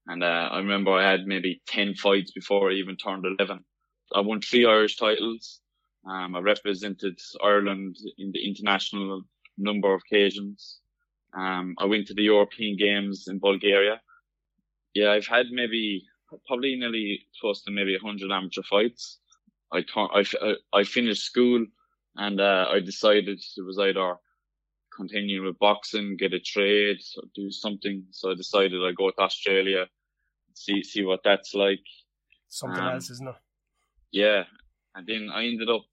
[0.07, 3.63] And, uh, I remember I had maybe 10 fights before I even turned 11.
[4.13, 5.61] I won three Irish titles.
[6.05, 9.23] Um, I represented Ireland in the international
[9.57, 10.79] number of occasions.
[11.33, 14.01] Um, I went to the European Games in Bulgaria.
[14.93, 16.03] Yeah, I've had maybe
[16.47, 19.19] probably nearly close to maybe 100 amateur fights.
[19.71, 20.23] I I,
[20.73, 21.65] I finished school
[22.15, 24.15] and uh, I decided it was either
[24.95, 28.03] continue with boxing, get a trade, or do something.
[28.11, 29.85] So I decided I'd go to Australia,
[30.53, 31.85] see see what that's like.
[32.47, 33.35] something Um, else, isn't it?
[34.11, 34.43] Yeah,
[34.95, 35.85] and then I ended up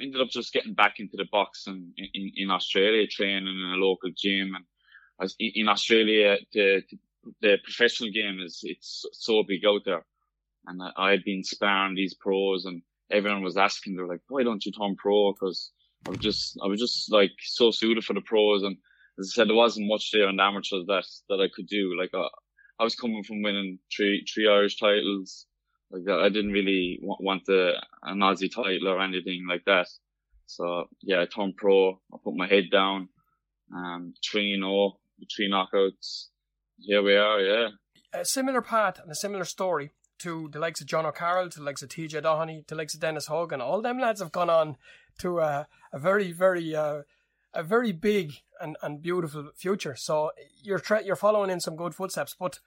[0.00, 3.76] ended up just getting back into the boxing in, in, in Australia, training in a
[3.76, 4.54] local gym.
[4.54, 4.64] And
[5.22, 6.82] I was in, Australia, the
[7.40, 10.04] the professional game is it's so big out there,
[10.66, 14.66] and I, had been sparring these pros, and everyone was asking, they're like, "Why don't
[14.66, 15.70] you turn pro?" Because
[16.04, 18.76] I was just I was just like so suited for the pros, and
[19.20, 21.96] as I said, there wasn't much there in the amateurs that that I could do.
[21.96, 22.26] Like I,
[22.80, 25.46] I was coming from winning three three Irish titles
[25.92, 26.02] like.
[26.08, 29.86] I didn't really want, want the, an Aussie title or anything like that.
[30.46, 32.00] So yeah, I turned pro.
[32.12, 33.08] I put my head down.
[33.72, 34.64] Um, three and
[35.20, 36.26] oh, three knockouts.
[36.78, 37.40] Here we are.
[37.40, 37.68] Yeah.
[38.12, 41.64] a similar path and a similar story to the likes of Jono Carroll, to the
[41.64, 43.60] likes of TJ Doheny, to the likes of Dennis Hogan.
[43.60, 44.76] All them lads have gone on
[45.18, 47.02] to a, a very, very, uh,
[47.54, 49.96] a very big and, and beautiful future.
[49.96, 50.30] So
[50.62, 52.36] you're tra- you're following in some good footsteps.
[52.38, 52.60] But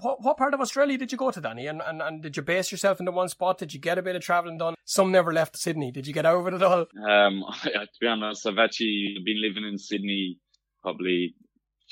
[0.00, 1.66] what what part of Australia did you go to, Danny?
[1.66, 3.58] And, and and did you base yourself into one spot?
[3.58, 4.74] Did you get a bit of travelling done?
[4.84, 5.92] Some never left Sydney.
[5.92, 6.86] Did you get over it at all?
[7.08, 10.38] Um, to be honest, I've actually been living in Sydney
[10.82, 11.34] probably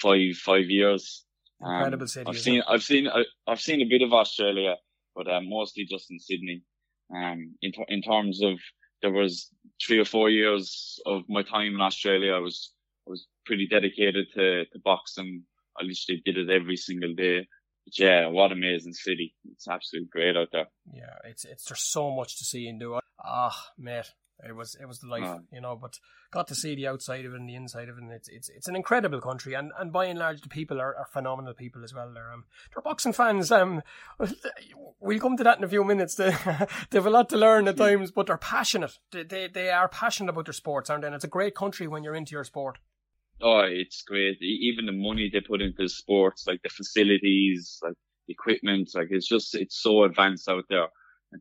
[0.00, 1.24] five five years.
[1.62, 2.62] Um, Incredible city, I've seen?
[2.68, 4.76] I've seen I- I've seen a bit of Australia,
[5.14, 6.62] but uh, mostly just in Sydney.
[7.14, 8.58] Um, in in terms of
[9.02, 9.50] there was
[9.84, 12.72] three or four years of my time in Australia, I was
[13.06, 15.44] I was pretty dedicated to, to boxing.
[15.78, 17.46] I literally did it every single day.
[17.84, 19.34] But yeah, what amazing city!
[19.52, 20.66] It's absolutely great out there.
[20.92, 22.98] Yeah, it's it's there's so much to see and do.
[23.22, 24.10] Ah, mate,
[24.46, 25.40] it was it was the life, Oh.
[25.52, 25.76] you know.
[25.76, 25.98] But
[26.30, 28.02] got to see the outside of it and the inside of it.
[28.02, 30.94] And it's it's it's an incredible country, and, and by and large, the people are,
[30.96, 32.12] are phenomenal people as well.
[32.12, 33.50] They're um they're boxing fans.
[33.52, 33.82] Um,
[35.00, 36.14] we'll come to that in a few minutes.
[36.24, 36.34] They
[36.90, 38.98] they've a lot to learn at times, but they're passionate.
[39.12, 41.06] They they, they are passionate about their sports, aren't they?
[41.08, 42.78] And it's a great country when you're into your sport.
[43.40, 44.40] Oh, it's great.
[44.40, 47.94] Even the money they put into sports, like the facilities, like
[48.28, 50.86] equipment, like it's just it's so advanced out there.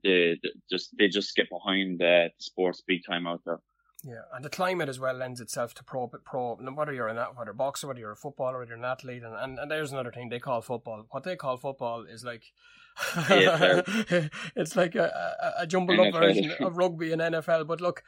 [0.04, 3.60] They, they just they just get behind the sports big time out there.
[4.06, 6.58] Yeah, and the climate as well lends itself to pro, pro.
[6.60, 9.24] no, Whether you're an whether a boxer, whether you're a footballer, whether you're an athlete,
[9.24, 11.06] and, and, and there's another thing they call football.
[11.10, 12.44] What they call football is like,
[13.30, 17.66] it's like a, a, a jumbled up version of rugby and NFL.
[17.66, 18.04] But look,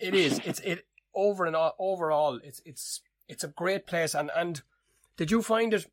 [0.00, 0.40] it is.
[0.44, 2.40] It's it over and all, overall.
[2.42, 4.14] It's it's it's a great place.
[4.14, 4.62] And and
[5.18, 5.86] did you find it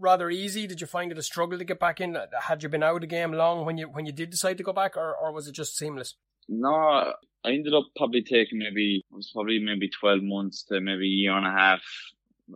[0.00, 0.66] rather easy?
[0.66, 2.16] Did you find it a struggle to get back in?
[2.42, 4.64] Had you been out of the game long when you when you did decide to
[4.64, 6.14] go back, or, or was it just seamless?
[6.48, 7.12] No,
[7.44, 11.20] I ended up probably taking maybe it was probably maybe twelve months to maybe a
[11.22, 11.82] year and a half.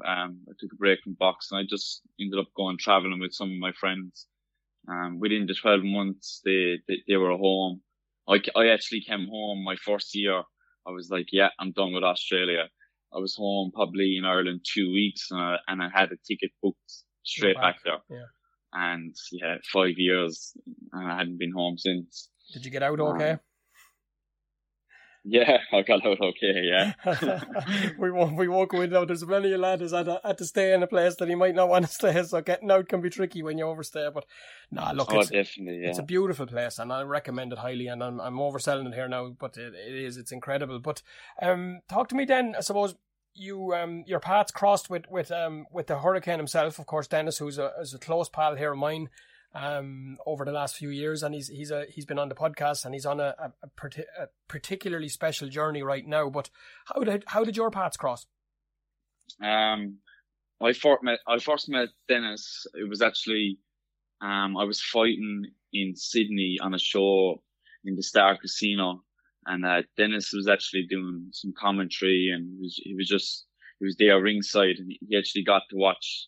[0.05, 1.59] Um, I took a break from boxing.
[1.59, 4.27] I just ended up going traveling with some of my friends.
[4.89, 7.83] Um, within the twelve months, they they, they were home.
[8.29, 10.43] I I actually came home my first year.
[10.87, 12.69] I was like, yeah, I'm done with Australia.
[13.15, 16.51] I was home probably in Ireland two weeks, and I, and I had a ticket
[16.63, 18.19] booked straight back, back, there.
[18.19, 18.25] yeah.
[18.73, 20.53] And yeah, five years,
[20.93, 22.29] and I hadn't been home since.
[22.53, 23.39] Did you get out okay?
[25.27, 26.61] Yeah, I got out okay.
[26.63, 26.93] Yeah.
[27.99, 29.07] we won't we won't go into that.
[29.07, 31.55] There's plenty of lads had to, had to stay in a place that he might
[31.55, 34.11] not want to stay, so getting out can be tricky when you overstay.
[34.13, 34.27] But
[34.71, 35.81] nah, look, oh, it's, definitely.
[35.83, 35.89] Yeah.
[35.89, 37.87] it's a beautiful place, and I recommend it highly.
[37.87, 40.79] And I'm I'm overselling it here now, but it, it is it's incredible.
[40.79, 41.01] But
[41.41, 42.55] um, talk to me then.
[42.55, 42.95] I suppose
[43.35, 47.39] you um your paths crossed with with um with the hurricane himself, of course, Dennis,
[47.39, 49.09] who's a is a close pal here of mine.
[49.57, 52.85] Um, over the last few years, and he's he's a he's been on the podcast,
[52.85, 53.53] and he's on a, a,
[54.19, 56.29] a, particularly special journey right now.
[56.29, 56.51] But
[56.87, 58.27] how did how did your paths cross?
[59.41, 59.99] Um,
[60.61, 62.67] I first met I first met Dennis.
[62.75, 63.61] It was actually
[64.21, 67.41] um I was fighting in Sydney on a show
[67.85, 69.04] in the Star Casino,
[69.47, 73.47] and uh, Dennis was actually doing some commentary, and he was, he was just
[73.79, 76.27] he was there ringside, and he actually got to watch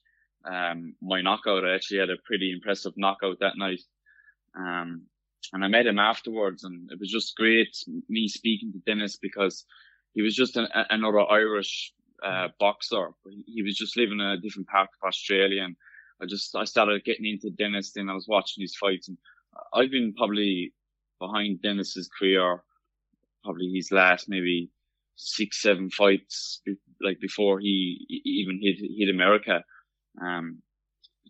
[0.50, 1.64] um my knockout.
[1.64, 3.80] I actually had a pretty impressive knockout that night.
[4.56, 5.02] Um,
[5.52, 7.76] and I met him afterwards, and it was just great
[8.08, 9.64] me speaking to Dennis because
[10.14, 13.10] he was just an, another Irish uh, boxer.
[13.46, 15.76] He- was just living in a different part of Australia, and
[16.20, 17.92] I just I started getting into Dennis.
[17.92, 19.18] Then I was watching his fights, and
[19.74, 20.72] I've been probably
[21.20, 22.62] behind Dennis's career,
[23.46, 24.70] probably his last maybe
[25.14, 26.60] six seven fights,
[27.00, 29.64] like before he even hit hit America.
[30.20, 30.62] Um,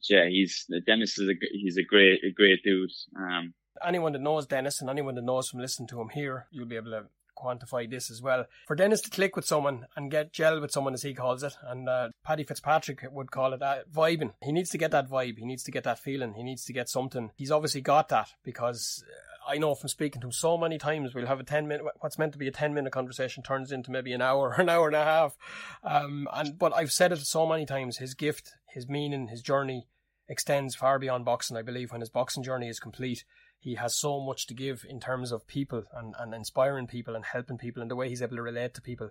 [0.09, 2.91] yeah, he's Dennis is a he's a great a great dude.
[3.17, 3.55] Um,
[3.87, 6.77] anyone that knows Dennis and anyone that knows from listening to him here, you'll be
[6.77, 8.47] able to quantify this as well.
[8.67, 11.55] For Dennis to click with someone and get gel with someone, as he calls it,
[11.63, 14.33] and uh, Paddy Fitzpatrick would call it uh, vibing.
[14.43, 15.39] He needs to get that vibe.
[15.39, 16.35] He needs to get that feeling.
[16.35, 17.31] He needs to get something.
[17.37, 19.05] He's obviously got that because
[19.47, 22.19] I know from speaking to him so many times, we'll have a 10 minute, what's
[22.19, 24.87] meant to be a 10 minute conversation turns into maybe an hour, or an hour
[24.87, 25.37] and a half.
[25.83, 29.87] Um, and, but I've said it so many times, his gift, his meaning, his journey
[30.29, 31.57] extends far beyond boxing.
[31.57, 33.25] I believe when his boxing journey is complete,
[33.59, 37.25] he has so much to give in terms of people and, and inspiring people and
[37.25, 39.11] helping people and the way he's able to relate to people.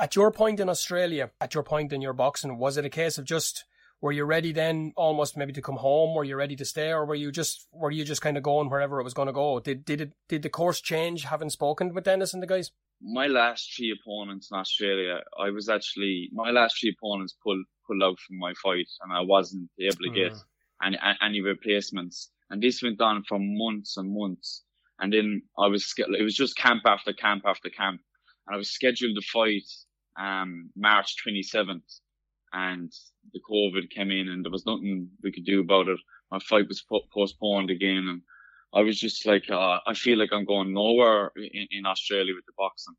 [0.00, 3.18] At your point in Australia, at your point in your boxing, was it a case
[3.18, 3.64] of just
[4.00, 6.14] were you ready then almost maybe to come home?
[6.14, 8.68] Were you ready to stay or were you just were you just kind of going
[8.68, 9.60] wherever it was going to go?
[9.60, 12.72] Did did it did the course change having spoken with Dennis and the guys?
[13.02, 18.02] my last three opponents in Australia, I was actually my last three opponents pulled pulled
[18.02, 20.42] out from my fight, and I wasn't able to get Mm.
[20.86, 22.30] any any replacements.
[22.48, 24.62] And this went on for months and months.
[24.98, 28.00] And then I was it was just camp after camp after camp,
[28.46, 29.68] and I was scheduled to fight
[30.18, 31.84] um March twenty seventh,
[32.56, 32.90] and
[33.34, 36.00] the COVID came in, and there was nothing we could do about it.
[36.30, 38.22] My fight was po- postponed again, and
[38.74, 42.46] I was just like, uh, I feel like I'm going nowhere in, in Australia with
[42.46, 42.94] the boxing.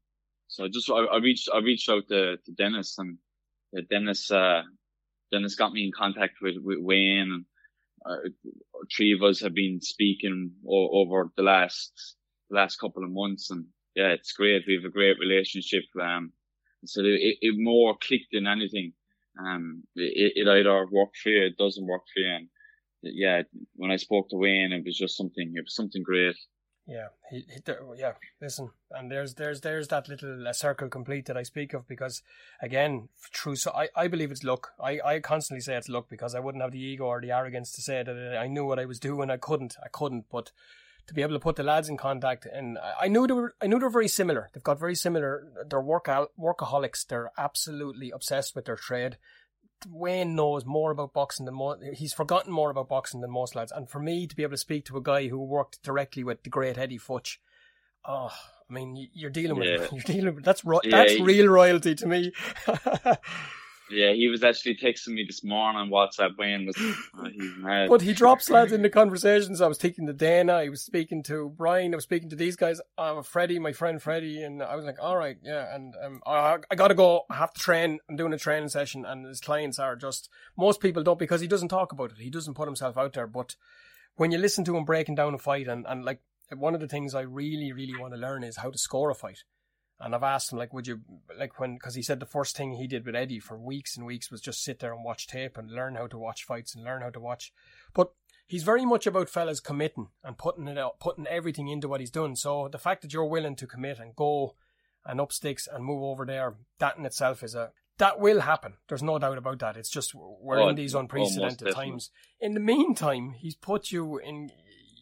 [0.47, 3.17] So I just, I, I reached, I reached out to, to Dennis and
[3.77, 4.61] uh, Dennis, uh,
[5.31, 7.45] Dennis got me in contact with, with Wayne and
[8.05, 8.29] uh,
[8.95, 12.15] three of us have been speaking o- over the last,
[12.49, 13.51] last couple of months.
[13.51, 13.65] And
[13.95, 14.63] yeah, it's great.
[14.67, 15.83] We have a great relationship.
[16.01, 16.31] Um,
[16.85, 18.93] so it, it more clicked than anything.
[19.39, 22.29] Um, it, it either worked for you, it doesn't work for you.
[22.29, 22.47] And
[23.01, 23.43] yeah,
[23.75, 26.35] when I spoke to Wayne, it was just something, it was something great.
[26.89, 28.13] Yeah, he, he there, yeah.
[28.41, 32.23] Listen, and there's there's there's that little uh, circle complete that I speak of because
[32.61, 33.57] again, true.
[33.57, 34.69] So I, I believe it's luck.
[34.81, 37.73] I, I constantly say it's luck because I wouldn't have the ego or the arrogance
[37.73, 39.29] to say that I knew what I was doing.
[39.29, 39.75] I couldn't.
[39.83, 40.27] I couldn't.
[40.31, 40.53] But
[41.07, 43.67] to be able to put the lads in contact, and I knew they were I
[43.67, 44.49] knew they're very similar.
[44.53, 45.47] They've got very similar.
[45.69, 47.07] They're work workaholics.
[47.07, 49.17] They're absolutely obsessed with their trade.
[49.87, 51.77] Wayne knows more about boxing than more.
[51.93, 53.71] He's forgotten more about boxing than most lads.
[53.71, 56.43] And for me to be able to speak to a guy who worked directly with
[56.43, 57.37] the great Eddie Futch,
[58.03, 58.31] oh,
[58.69, 59.87] I mean, you're dealing with yeah.
[59.91, 62.33] you're dealing with that's ro- yeah, that's real royalty to me.
[63.89, 66.37] Yeah, he was actually texting me this morning on WhatsApp.
[66.37, 66.75] Wayne was,
[67.17, 67.89] uh, he's mad.
[67.89, 69.61] But he drops lads in the conversations.
[69.61, 72.55] I was speaking to Dana, I was speaking to Brian, I was speaking to these
[72.55, 72.81] guys.
[72.97, 75.73] Uh, Freddie, my friend Freddie, and I was like, all right, yeah.
[75.73, 77.21] And um, I, I got to go.
[77.29, 77.99] I have to train.
[78.09, 81.47] I'm doing a training session, and his clients are just most people don't because he
[81.47, 82.17] doesn't talk about it.
[82.17, 83.27] He doesn't put himself out there.
[83.27, 83.55] But
[84.15, 86.21] when you listen to him breaking down a fight, and and like
[86.55, 89.15] one of the things I really really want to learn is how to score a
[89.15, 89.43] fight.
[89.99, 91.01] And I've asked him, like, would you,
[91.37, 94.05] like, when, because he said the first thing he did with Eddie for weeks and
[94.05, 96.83] weeks was just sit there and watch tape and learn how to watch fights and
[96.83, 97.51] learn how to watch.
[97.95, 98.11] But
[98.45, 102.11] he's very much about fellas committing and putting it out, putting everything into what he's
[102.11, 102.35] done.
[102.35, 104.55] So the fact that you're willing to commit and go
[105.03, 108.73] and up sticks and move over there, that in itself is a, that will happen.
[108.87, 109.77] There's no doubt about that.
[109.77, 112.11] It's just we're oh, in these unprecedented times.
[112.39, 114.51] In the meantime, he's put you in,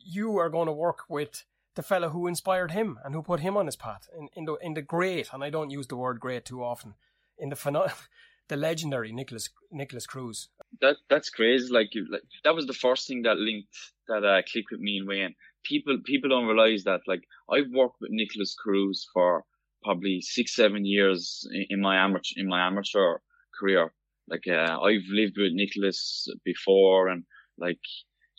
[0.05, 1.43] you are going to work with
[1.75, 4.55] the fellow who inspired him and who put him on his path in, in the
[4.55, 6.95] in the great, and I don't use the word great too often,
[7.37, 7.93] in the phenom-
[8.47, 10.49] the legendary Nicholas Nicholas Cruz.
[10.81, 11.71] That that's crazy.
[11.71, 13.75] Like you, like that was the first thing that linked
[14.07, 15.35] that uh, clicked with me and Wayne.
[15.63, 17.01] People people don't realize that.
[17.07, 19.43] Like I've worked with Nicholas Cruz for
[19.83, 23.17] probably six seven years in, in my amateur in my amateur
[23.59, 23.93] career.
[24.27, 27.23] Like uh, I've lived with Nicholas before, and
[27.57, 27.79] like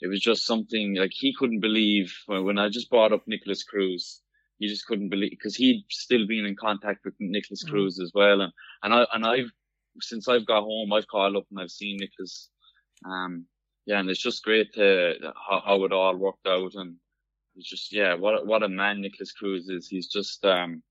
[0.00, 4.20] it was just something like he couldn't believe when I just brought up Nikolas Cruz.
[4.58, 7.70] He just couldn't believe because he'd still been in contact with Nikolas mm.
[7.70, 9.50] Cruz as well, and and I and I've
[10.00, 12.48] since I've got home, I've called up and I've seen Nicholas.
[13.04, 13.46] Um,
[13.86, 15.14] yeah, and it's just great to
[15.48, 16.96] how, how it all worked out, and
[17.54, 19.88] it's just yeah, what what a man Nikolas Cruz is.
[19.88, 20.82] He's just um,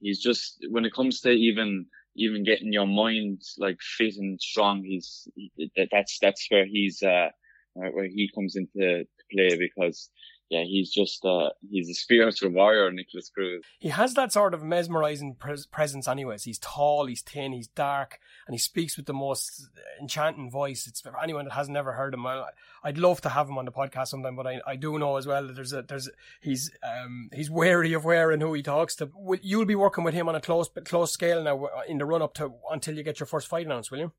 [0.00, 1.86] he's just when it comes to even
[2.16, 7.28] even getting your mind like fit and strong, he's he, that's that's where he's uh
[7.76, 10.10] right, where he comes into play because
[10.50, 13.64] yeah, he's just uh, he's a spiritual warrior, Nicholas Cruz.
[13.78, 16.42] He has that sort of mesmerizing pres- presence, anyways.
[16.42, 18.18] He's tall, he's thin, he's dark,
[18.48, 19.68] and he speaks with the most
[20.00, 20.88] enchanting voice.
[20.88, 22.26] It's for anyone that has never heard him.
[22.26, 22.46] I,
[22.84, 25.26] would love to have him on the podcast sometime, but I, I do know as
[25.26, 26.10] well that there's a there's
[26.40, 29.08] he's um he's wary of where and who he talks to.
[29.42, 32.22] You'll be working with him on a close close scale now uh, in the run
[32.22, 34.12] up to until you get your first fight announced, will you?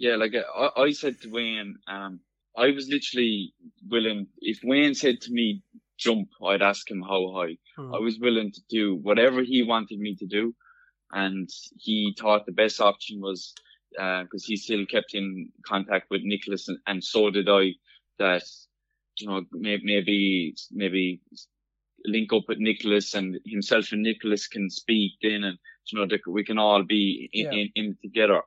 [0.00, 2.18] Yeah, like uh, I, I said to Wayne, um,
[2.58, 3.54] I was literally
[3.88, 4.26] willing.
[4.40, 5.62] If Wayne said to me,
[5.96, 7.56] "Jump," I'd ask him how high.
[7.76, 7.94] Hmm.
[7.94, 10.54] I was willing to do whatever he wanted me to do,
[11.12, 13.54] and he thought the best option was
[13.92, 17.74] because uh, he still kept in contact with Nicholas and, and so did I.
[18.18, 18.42] That
[19.18, 21.20] you know, maybe maybe maybe
[22.04, 26.44] link up with Nicholas and himself and Nicholas can speak then and you know we
[26.44, 27.52] can all be in, yeah.
[27.52, 28.42] in, in together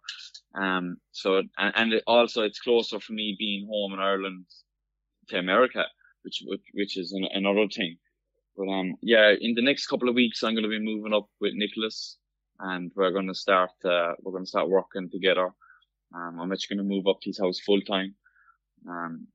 [0.56, 4.46] um, so, and, and it also it's closer for me being home in Ireland
[5.30, 5.86] to America,
[6.24, 7.98] which, which, which is an, another thing.
[8.58, 11.28] But, um, yeah, in the next couple of weeks, I'm going to be moving up
[11.40, 12.18] with Nicholas
[12.60, 15.50] and we're going to start, uh, we're going to start working together.
[16.14, 18.16] Um, I'm actually going to move up to his house full time.
[18.88, 19.28] Um,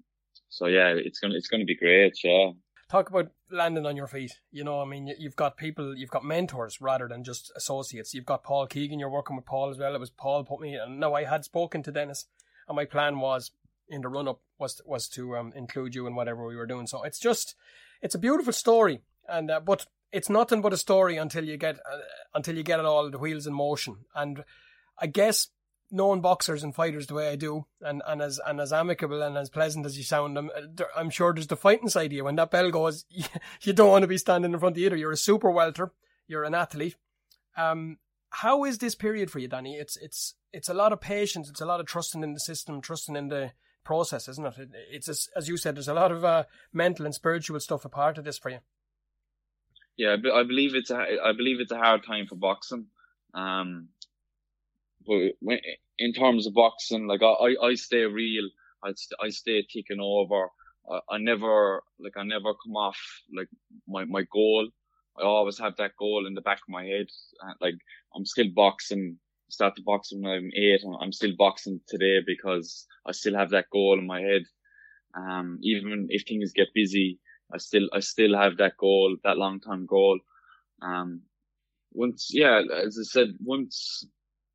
[0.51, 2.19] so yeah, it's going to, it's going to be great.
[2.23, 2.51] Yeah
[2.91, 4.40] talk about landing on your feet.
[4.51, 8.14] You know, I mean, you've got people, you've got mentors rather than just associates.
[8.14, 8.99] You've got Paul Keegan.
[8.99, 9.94] You're working with Paul as well.
[9.94, 12.26] It was Paul put me, and no, I had spoken to Dennis,
[12.68, 13.51] and my plan was
[13.88, 16.86] in the run up was was to um, include you in whatever we were doing.
[16.86, 17.55] So it's just,
[18.03, 21.76] it's a beautiful story, and uh, but it's nothing but a story until you get
[21.76, 21.99] uh,
[22.34, 23.99] until you get it all the wheels in motion.
[24.14, 24.44] And
[24.99, 25.49] I guess
[25.91, 29.37] knowing boxers and fighters the way I do, and, and as and as amicable and
[29.37, 30.51] as pleasant as you sound, I'm,
[30.97, 32.24] I'm sure there's the fighting side of you.
[32.24, 33.05] When that bell goes,
[33.62, 34.97] you don't want to be standing in front of either.
[34.97, 35.93] You're a super welter,
[36.26, 36.97] you're an athlete.
[37.57, 37.99] Um,
[38.30, 39.76] how is this period for you, Danny?
[39.76, 41.49] It's it's it's a lot of patience.
[41.49, 43.53] It's a lot of trusting in the system, trusting in the
[43.84, 44.59] process, isn't it?
[44.59, 47.84] it it's as, as you said, there's a lot of uh, mental and spiritual stuff
[47.84, 48.59] a part of this for you.
[49.97, 52.87] Yeah, I believe it's a I believe it's a hard time for boxing.
[53.32, 53.89] Um,
[55.07, 55.61] but
[55.98, 58.48] in terms of boxing, like I, I stay real.
[58.84, 58.92] I,
[59.22, 60.48] I stay taking over.
[60.90, 62.98] I, I never, like, I never come off,
[63.36, 63.48] like,
[63.88, 64.68] my, my goal.
[65.18, 67.07] I always have that goal in the back of my head.
[67.42, 67.74] Uh, like,
[68.14, 73.12] I'm still boxing, started boxing when I'm eight, and I'm still boxing today because I
[73.12, 74.42] still have that goal in my head.
[75.16, 77.18] Um, even if things get busy,
[77.52, 80.18] I still I still have that goal, that long term goal.
[80.82, 81.22] Um,
[81.92, 84.04] once yeah, as I said, once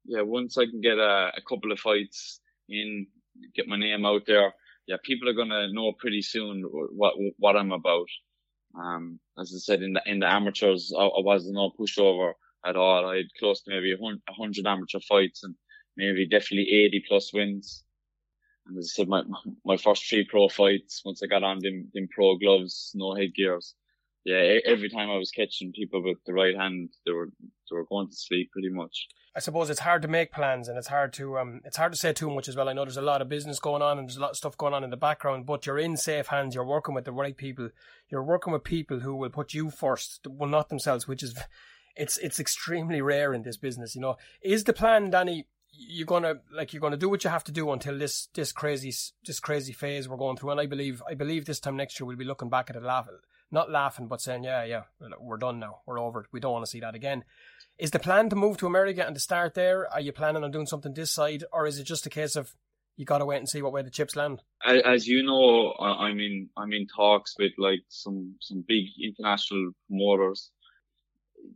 [0.06, 2.40] yeah, once I can get a, a couple of fights
[2.70, 3.08] in,
[3.56, 4.54] get my name out there,
[4.88, 8.08] yeah, people are gonna know pretty soon what what I'm about.
[8.76, 12.34] Um, as I said in the in the amateurs, I, I wasn't no pushover
[12.66, 13.06] at all.
[13.06, 13.96] I had close to maybe
[14.30, 15.56] hundred amateur fights and
[15.98, 17.84] maybe definitely eighty plus wins.
[18.66, 19.24] And as I said, my
[19.66, 23.76] my first three pro fights, once I got on them, them pro gloves, no headgears,
[24.26, 27.86] yeah, every time I was catching people with the right hand, they were they were
[27.86, 29.08] going to sleep pretty much.
[29.34, 31.98] I suppose it's hard to make plans and it's hard to um it's hard to
[31.98, 32.68] say too much as well.
[32.68, 34.58] I know there's a lot of business going on and there's a lot of stuff
[34.58, 36.54] going on in the background, but you're in safe hands.
[36.54, 37.70] You're working with the right people.
[38.10, 41.34] You're working with people who will put you first, will not themselves, which is
[41.96, 43.96] it's it's extremely rare in this business.
[43.96, 45.48] You know, is the plan, Danny?
[45.74, 48.94] You're gonna like you're gonna do what you have to do until this this crazy
[49.26, 52.06] this crazy phase we're going through, and I believe I believe this time next year
[52.06, 53.20] we'll be looking back at it laughing,
[53.50, 54.84] not laughing, but saying, yeah, yeah,
[55.20, 56.22] we're done now, we're over.
[56.22, 57.24] it, We don't want to see that again.
[57.82, 59.92] Is the plan to move to America and to start there?
[59.92, 62.54] Are you planning on doing something this side, or is it just a case of
[62.96, 64.44] you got to wait and see what way the chips land?
[64.64, 70.52] As you know, I'm in I'm in talks with like some some big international promoters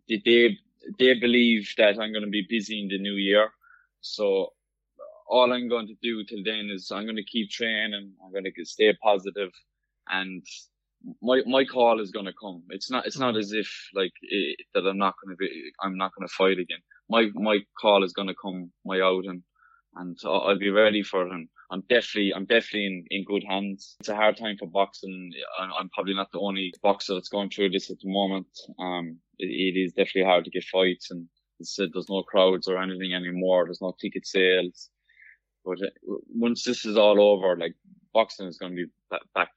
[0.07, 0.57] they
[0.99, 3.49] they believe that I'm going to be busy in the new year.
[4.01, 4.53] So
[5.27, 8.13] all I'm going to do till then is I'm going to keep training.
[8.23, 9.51] I'm going to stay positive,
[10.07, 10.43] and
[11.21, 12.63] my my call is to come.
[12.69, 16.11] It's not it's not as if like it, that I'm not to be I'm not
[16.19, 16.79] to fight again.
[17.09, 19.43] My my call is to come my out and
[20.25, 21.27] I'll be ready for.
[21.27, 23.95] And I'm definitely, I'm definitely in, in good hands.
[23.99, 25.31] It's a hard time for boxing.
[25.79, 28.47] I'm probably not the only boxer that's going through this at the moment.
[28.79, 31.27] Um, it, it is definitely hard to get fights and
[31.61, 33.65] said there's no crowds or anything anymore.
[33.65, 34.89] There's no ticket sales.
[35.63, 37.75] But uh, once this is all over, like
[38.13, 39.51] boxing is going to be back.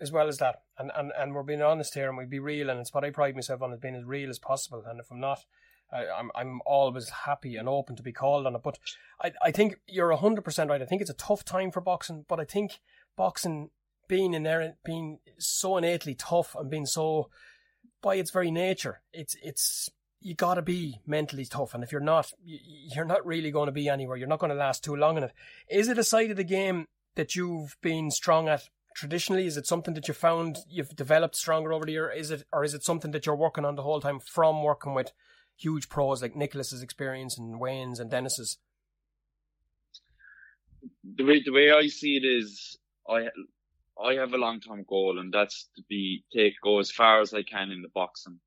[0.00, 2.70] As well as that, and, and and we're being honest here, and we be real,
[2.70, 4.82] and it's what I pride myself on as being as real as possible.
[4.86, 5.44] And if I'm not,
[5.92, 8.62] I, I'm, I'm always happy and open to be called on it.
[8.62, 8.78] But
[9.22, 10.82] I I think you're hundred percent right.
[10.82, 12.80] I think it's a tough time for boxing, but I think
[13.16, 13.70] boxing
[14.08, 17.28] being inherent, being so innately tough and being so
[18.02, 19.88] by its very nature, it's it's
[20.20, 23.72] you got to be mentally tough, and if you're not, you're not really going to
[23.72, 24.16] be anywhere.
[24.16, 25.32] You're not going to last too long in it.
[25.68, 29.46] Is it a side of the game that you've been strong at traditionally?
[29.46, 32.10] Is it something that you found you've developed stronger over the year?
[32.10, 34.94] Is it, or is it something that you're working on the whole time from working
[34.94, 35.12] with
[35.56, 38.58] huge pros like Nicholas's experience and Wayne's and Dennis's?
[41.16, 42.78] The way the way I see it is,
[43.08, 43.28] I
[44.02, 47.34] I have a long term goal, and that's to be take go as far as
[47.34, 48.38] I can in the boxing,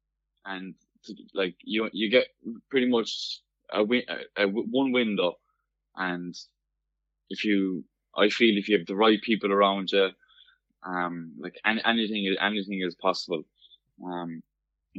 [0.46, 0.74] and
[1.06, 2.28] to, like you you get
[2.70, 3.42] pretty much
[3.72, 4.04] a, win,
[4.38, 5.38] a, a one window,
[5.96, 6.36] and
[7.30, 7.84] if you
[8.18, 10.10] I feel if you have the right people around you,
[10.84, 13.44] um, like any, anything anything is possible.
[14.04, 14.42] Um,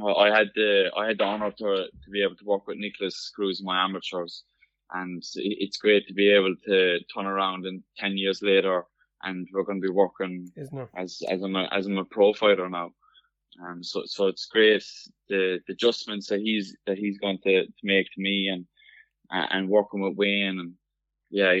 [0.03, 3.31] I had the I had the honor to to be able to work with Nicholas
[3.35, 4.43] Cruz in my amateurs,
[4.91, 8.85] and it's great to be able to turn around and ten years later,
[9.23, 10.51] and we're going to be working
[10.95, 12.91] as as I'm a, as I'm a pro fighter now.
[13.61, 14.83] Um, so so it's great
[15.27, 18.65] the, the adjustments that he's that he's going to, to make to me and
[19.31, 20.73] and working with Wayne and
[21.31, 21.53] yeah,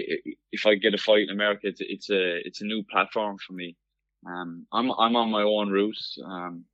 [0.51, 3.53] if I get a fight in America, it's it's a it's a new platform for
[3.53, 3.77] me.
[4.25, 5.97] Um, I'm I'm on my own route.
[6.25, 6.65] Um,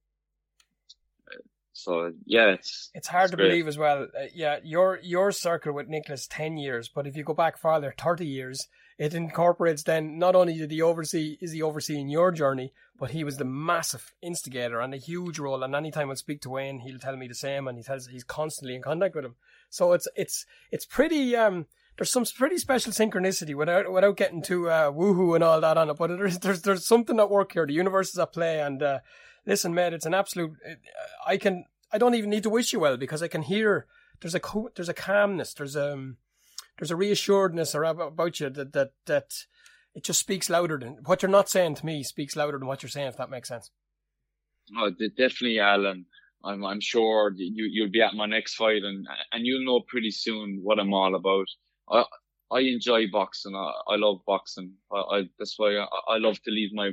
[1.77, 3.49] so yeah, it's it's hard it's to great.
[3.49, 4.03] believe as well.
[4.03, 7.93] Uh, yeah, your your circle with Nicholas ten years, but if you go back farther,
[7.97, 8.67] thirty years,
[8.97, 9.83] it incorporates.
[9.83, 13.45] Then not only did he oversee is he overseeing your journey, but he was the
[13.45, 15.63] massive instigator and a huge role.
[15.63, 18.23] And anytime I speak to Wayne, he'll tell me the same, and he tells he's
[18.23, 19.35] constantly in contact with him.
[19.69, 21.35] So it's it's it's pretty.
[21.35, 21.67] Um,
[21.97, 25.89] there's some pretty special synchronicity without without getting too uh, woohoo and all that on
[25.89, 25.97] it.
[25.97, 27.65] But there's there's there's something at work here.
[27.65, 28.99] The universe is at play, and uh,
[29.45, 30.53] listen, mate, it's an absolute.
[31.25, 31.65] I can.
[31.91, 33.87] I don't even need to wish you well because I can hear
[34.21, 34.41] there's a
[34.75, 36.17] there's a calmness, there's um,
[36.77, 39.33] there's a reassuredness about you that that that
[39.95, 42.83] it just speaks louder than what you're not saying to me speaks louder than what
[42.83, 43.07] you're saying.
[43.07, 43.71] If that makes sense.
[44.77, 46.05] Oh, definitely, Alan.
[46.43, 50.11] I'm I'm sure you you'll be at my next fight and and you'll know pretty
[50.11, 51.47] soon what I'm all about.
[51.91, 52.05] I
[52.51, 53.55] I enjoy boxing.
[53.55, 54.73] I, I love boxing.
[54.91, 56.91] I, I that's why I, I love to leave my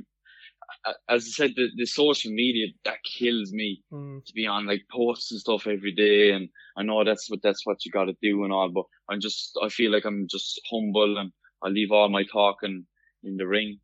[1.09, 4.25] as I said, the, the social media that kills me mm.
[4.25, 7.67] to be on like posts and stuff every day, and I know that's what that's
[7.67, 10.61] what you got to do and all, but I'm just I feel like I'm just
[10.71, 11.33] humble and
[11.63, 12.87] I leave all my talking
[13.23, 13.79] in the ring.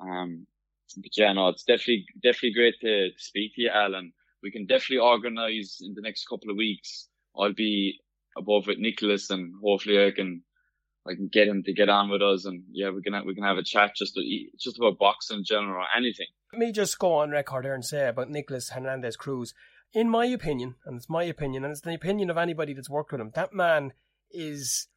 [0.00, 0.46] Um,
[0.96, 4.12] but yeah, no, it's definitely definitely great to, to speak to you, Alan.
[4.42, 7.08] We can definitely organise in the next couple of weeks.
[7.36, 7.98] I'll be
[8.36, 10.42] above with Nicholas, and hopefully I can
[11.14, 13.58] Can get him to get on with us, and yeah, we can we can have
[13.58, 14.22] a chat just to,
[14.58, 16.26] just about boxing in general or anything.
[16.52, 19.54] Let me just go on record here and say about Nicholas Hernandez Cruz.
[19.92, 23.12] In my opinion, and it's my opinion, and it's the opinion of anybody that's worked
[23.12, 23.92] with him, that man
[24.30, 24.88] is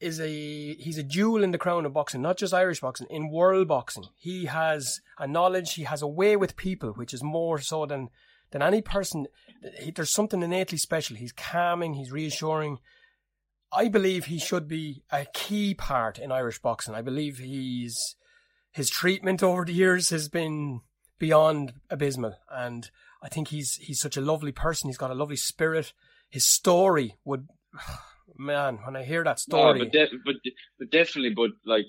[0.00, 3.30] is a he's a jewel in the crown of boxing, not just Irish boxing, in
[3.30, 4.06] world boxing.
[4.16, 8.08] He has a knowledge, he has a way with people, which is more so than
[8.50, 9.26] than any person.
[9.78, 11.16] He, there's something innately special.
[11.16, 12.78] He's calming, he's reassuring.
[13.72, 16.94] I believe he should be a key part in Irish boxing.
[16.94, 18.16] I believe he's
[18.72, 20.80] his treatment over the years has been
[21.18, 22.90] beyond abysmal, and
[23.22, 24.88] I think he's he's such a lovely person.
[24.88, 25.92] He's got a lovely spirit.
[26.28, 27.48] His story would
[28.36, 30.34] man, when I hear that story, no, but, de- but
[30.78, 31.86] but definitely, but like,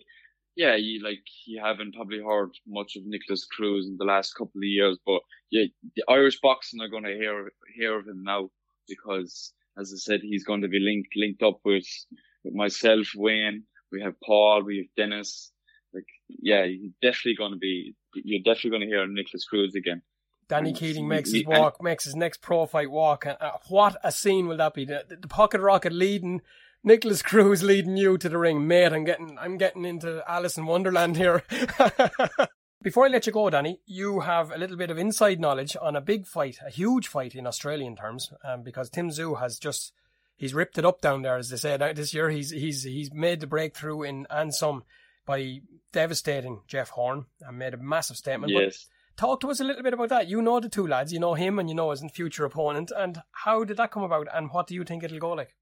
[0.56, 4.60] yeah, you like you haven't probably heard much of Nicholas Cruz in the last couple
[4.60, 5.66] of years, but yeah,
[5.96, 8.50] the Irish boxing are going to hear hear of him now
[8.88, 11.88] because, as I said, he's going to be linked linked up with
[12.44, 13.64] with myself, Wayne.
[13.92, 15.52] We have Paul, we have Dennis.
[15.94, 17.96] Like, yeah, he's definitely going to be.
[18.14, 20.02] You're definitely going to hear Nicholas Cruz again.
[20.48, 23.26] Danny Keating makes his walk, makes his next pro fight walk.
[23.26, 24.84] And, uh, what a scene will that be?
[24.84, 26.42] The, the, pocket rocket leading
[26.84, 28.92] Nicholas Cruz leading you to the ring, mate.
[28.92, 31.44] I'm getting, I'm getting into Alice in Wonderland here.
[32.82, 35.96] Before I let you go, Danny, you have a little bit of inside knowledge on
[35.96, 39.94] a big fight, a huge fight in Australian terms, um, because Tim Tszyu has just
[40.36, 42.30] he's ripped it up down there, as they said this year.
[42.30, 44.82] He's he's he's made the breakthrough in ANSOM
[45.26, 45.60] by
[45.94, 48.52] devastating Jeff Horn and made a massive statement.
[48.52, 48.88] Yes.
[48.88, 50.28] But Talk to us a little bit about that.
[50.28, 53.22] You know the two lads, you know him and you know his future opponent, and
[53.32, 55.56] how did that come about, and what do you think it'll go like?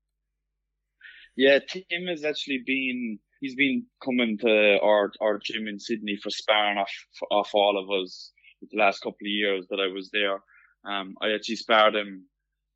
[1.36, 6.29] Yeah, Tim has actually been he's been coming to our our gym in Sydney for
[6.29, 6.91] sparring off
[7.31, 8.31] off all of us
[8.61, 10.39] the last couple of years that I was there.
[10.85, 12.25] Um, I actually sparred him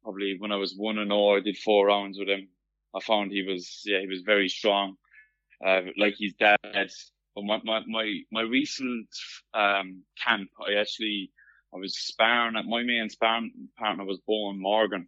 [0.03, 1.38] probably when I was one and all.
[1.38, 2.47] I did four rounds with him.
[2.95, 4.95] I found he was yeah he was very strong,
[5.66, 6.57] uh, like his dad
[7.36, 9.07] but my, my, my, my recent,
[9.53, 11.32] um, camp, I actually,
[11.74, 15.07] I was sparring at my main sparring partner was Bowyn Morgan.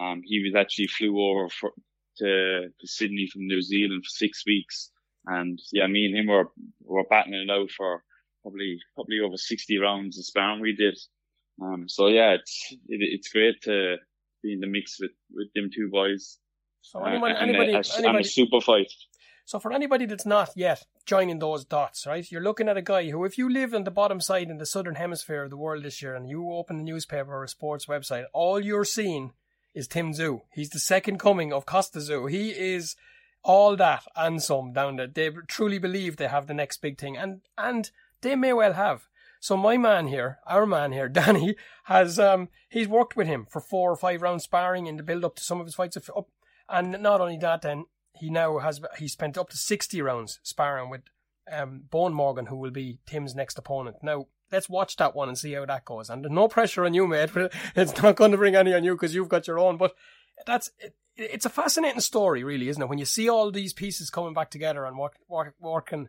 [0.00, 1.70] Um, he was actually flew over for,
[2.18, 4.90] to, to Sydney from New Zealand for six weeks.
[5.26, 6.50] And yeah, me and him were,
[6.82, 8.02] were battling it out for
[8.42, 10.98] probably, probably over 60 rounds of sparring we did.
[11.62, 13.96] Um, so yeah, it's, it, it's great to
[14.42, 16.38] be in the mix with, with them two boys.
[16.80, 18.92] So anyone, uh, anybody, and, a, anybody, and a super fight.
[19.44, 23.10] So for anybody that's not yet joining those dots, right, you're looking at a guy
[23.10, 25.82] who, if you live on the bottom side in the southern hemisphere of the world
[25.82, 29.32] this year, and you open a newspaper or a sports website, all you're seeing
[29.74, 30.42] is Tim Tszyu.
[30.52, 32.30] He's the second coming of Kostya Tszyu.
[32.30, 32.96] He is
[33.42, 35.06] all that and some down there.
[35.06, 39.08] They truly believe they have the next big thing, and and they may well have.
[39.40, 43.60] So my man here, our man here, Danny, has um he's worked with him for
[43.60, 45.96] four or five rounds sparring in the build up to some of his fights.
[45.96, 46.28] Up,
[46.68, 50.90] and not only that, then he now has he spent up to 60 rounds sparring
[50.90, 51.02] with
[51.50, 53.96] um, Bowyn Morgan, who will be Tim's next opponent.
[54.02, 56.10] Now, let's watch that one and see how that goes.
[56.10, 57.30] And no pressure on you, mate.
[57.74, 59.78] It's not going to bring any on you because you've got your own.
[59.78, 59.94] But
[60.46, 62.88] that's it, it's a fascinating story, really, isn't it?
[62.88, 66.08] When you see all these pieces coming back together and work, work, working,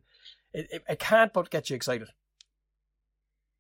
[0.54, 2.10] it, it, it can't but get you excited.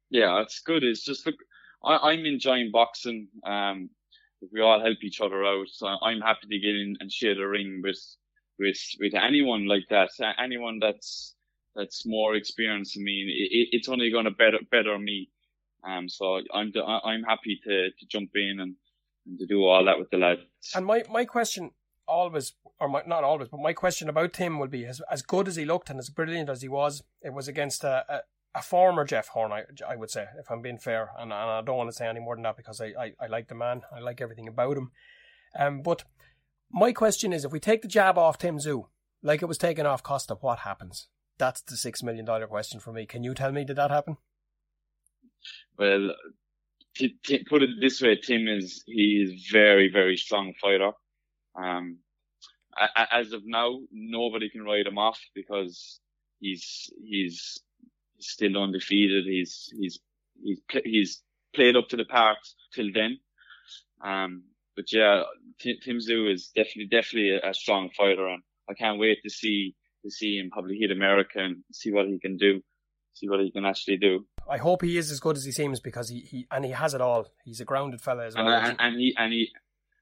[0.09, 0.84] Yeah, it's good.
[0.84, 1.36] It's just look,
[1.84, 3.29] I, I'm enjoying boxing.
[3.45, 3.89] Um,
[4.51, 5.67] we all help each other out.
[5.69, 7.99] So I'm happy to get in and share the ring with
[8.59, 11.36] with with anyone like that, anyone that's
[11.76, 12.95] that's more experience.
[12.97, 15.30] I mean, it, it's only going to better better me.
[15.88, 16.71] Um, so I'm
[17.03, 18.76] I'm happy to to jump in and,
[19.26, 20.41] and to do all that with the lads.
[20.76, 21.71] And my my question
[22.07, 25.47] always, or my, not always, but my question about Tim will be as as good
[25.47, 28.21] as he looked and as brilliant as he was, it was against a, a,
[28.55, 31.61] a former Jeff Horn, I, I would say, if I'm being fair, and, and I
[31.61, 33.82] don't want to say any more than that because I, I, I like the man,
[33.95, 34.91] I like everything about him.
[35.57, 36.03] Um, but
[36.71, 38.86] my question is, if we take the jab off Tim Tszyu,
[39.21, 41.07] like it was taken off Kostya, what happens?
[41.38, 43.05] That's the six million dollar question for me.
[43.05, 44.17] Can you tell me did that happen?
[45.77, 46.13] Well,
[46.95, 50.91] t- t- put it this way, Tim is he is very very strong fighter.
[51.55, 51.99] Um,
[53.11, 55.99] as of now, nobody can write him off because
[56.39, 57.59] he's he's
[58.19, 59.25] still undefeated.
[59.25, 59.99] He's he's
[60.43, 61.21] he's he's
[61.53, 62.38] played up to the part
[62.73, 63.19] till then.
[64.03, 64.43] Um,
[64.75, 65.23] but yeah,
[65.59, 69.29] Tim, Tim Tszyu is definitely definitely a, a, strong fighter, and I can't wait to
[69.29, 72.62] see to see him probably hit America and see what he can do,
[73.14, 74.26] see what he can actually do.
[74.49, 76.93] I hope he is as good as he seems because he, he and he has
[76.93, 77.28] it all.
[77.45, 78.47] He's a grounded fella as well.
[78.47, 79.49] And, and, and he and he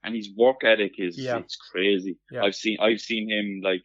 [0.03, 1.37] and his work ethic is yeah.
[1.37, 2.17] it's crazy.
[2.31, 2.41] Yeah.
[2.43, 3.83] I've seen I've seen him like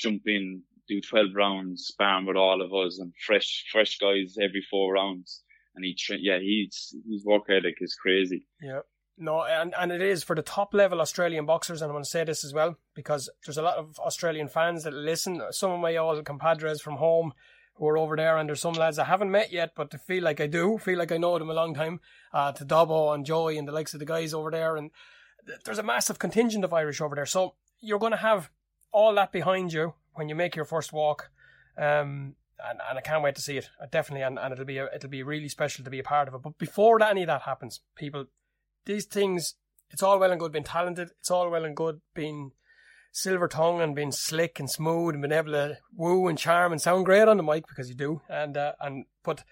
[0.00, 4.64] jump in, do twelve rounds, sparring with all of us, and fresh fresh guys every
[4.70, 5.42] four rounds.
[5.74, 8.46] And he, yeah, he's his work ethic is crazy.
[8.62, 8.80] Yeah.
[9.18, 12.10] No, and, and it is for the top level Australian boxers, and I want to
[12.10, 15.40] say this as well because there's a lot of Australian fans that listen.
[15.50, 17.32] Some of my old compadres from home
[17.76, 20.22] who are over there, and there's some lads I haven't met yet, but I feel
[20.22, 22.00] like I do, feel like I know them a long time.
[22.32, 24.90] Uh, to Dobbo and Joey and the likes of the guys over there, and
[25.64, 27.26] there's a massive contingent of Irish over there.
[27.26, 28.50] So you're going to have
[28.92, 31.30] all that behind you when you make your first walk.
[31.78, 33.68] Um, and, and I can't wait to see it.
[33.90, 36.34] Definitely, and, and it'll be a, it'll be really special to be a part of
[36.34, 36.42] it.
[36.42, 38.26] But before any of that happens, people,
[38.86, 39.54] these things,
[39.90, 41.10] it's all well and good being talented.
[41.18, 42.52] It's all well and good being
[43.12, 46.80] silver tongue and being slick and smooth and being able to woo and charm and
[46.80, 48.22] sound great on the mic because you do.
[48.28, 49.44] And uh, and but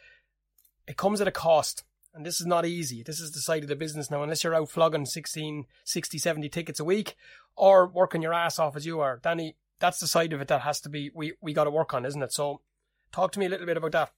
[0.86, 1.84] it comes at a cost.
[2.14, 3.02] And this is not easy.
[3.02, 4.22] This is the side of the business now.
[4.22, 7.16] Unless you're out flogging 16, 60, 70 tickets a week
[7.56, 9.18] or working your ass off as you are.
[9.20, 11.92] Danny, that's the side of it that has to be, we, we got to work
[11.92, 12.32] on, isn't it?
[12.32, 12.60] So
[13.10, 14.12] talk to me a little bit about that.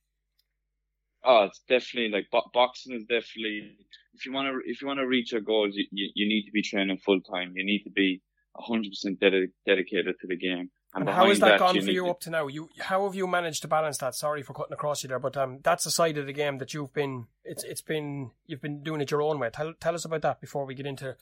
[1.28, 3.76] Oh, it's definitely like bo- boxing is definitely
[4.14, 6.44] if you want to if you want to reach your goals, you, you, you need
[6.44, 7.52] to be training full time.
[7.56, 8.22] You need to be
[8.54, 10.70] hundred percent dedicated to the game.
[10.94, 12.10] And, and how has that, that gone you for you to...
[12.10, 12.46] up to now?
[12.46, 14.14] You how have you managed to balance that?
[14.14, 16.72] Sorry for cutting across you there, but um, that's a side of the game that
[16.72, 19.50] you've been it's it's been you've been doing it your own way.
[19.52, 21.16] Tell tell us about that before we get into.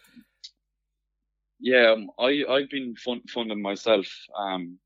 [1.58, 4.06] Yeah, um, I I've been fun, funding myself.
[4.38, 4.78] Um,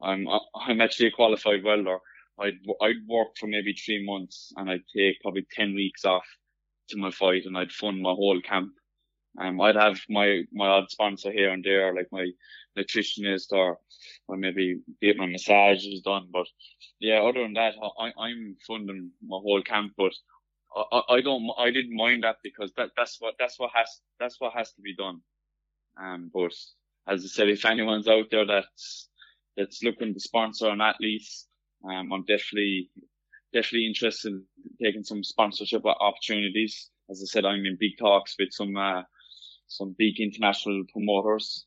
[0.00, 1.98] I'm I'm actually a qualified welder.
[2.40, 6.26] I'd I'd work for maybe three months and I'd take probably ten weeks off
[6.90, 8.72] to my fight and I'd fund my whole camp.
[9.40, 12.26] Um, I'd have my my odd sponsor here and there, like my
[12.78, 13.78] nutritionist or
[14.28, 16.28] or maybe get my massages done.
[16.32, 16.46] But
[17.00, 19.92] yeah, other than that, I, I'm funding my whole camp.
[19.96, 20.12] But
[20.74, 24.40] I, I don't I didn't mind that because that that's what that's what has that's
[24.40, 25.20] what has to be done.
[26.00, 26.52] Um, but
[27.08, 29.08] as I said, if anyone's out there that's
[29.56, 31.28] that's looking to sponsor an athlete,
[31.84, 32.90] um, I'm definitely
[33.52, 34.44] definitely interested in
[34.82, 36.90] taking some sponsorship opportunities.
[37.10, 39.02] As I said, I'm in big talks with some uh,
[39.68, 41.66] some big international promoters.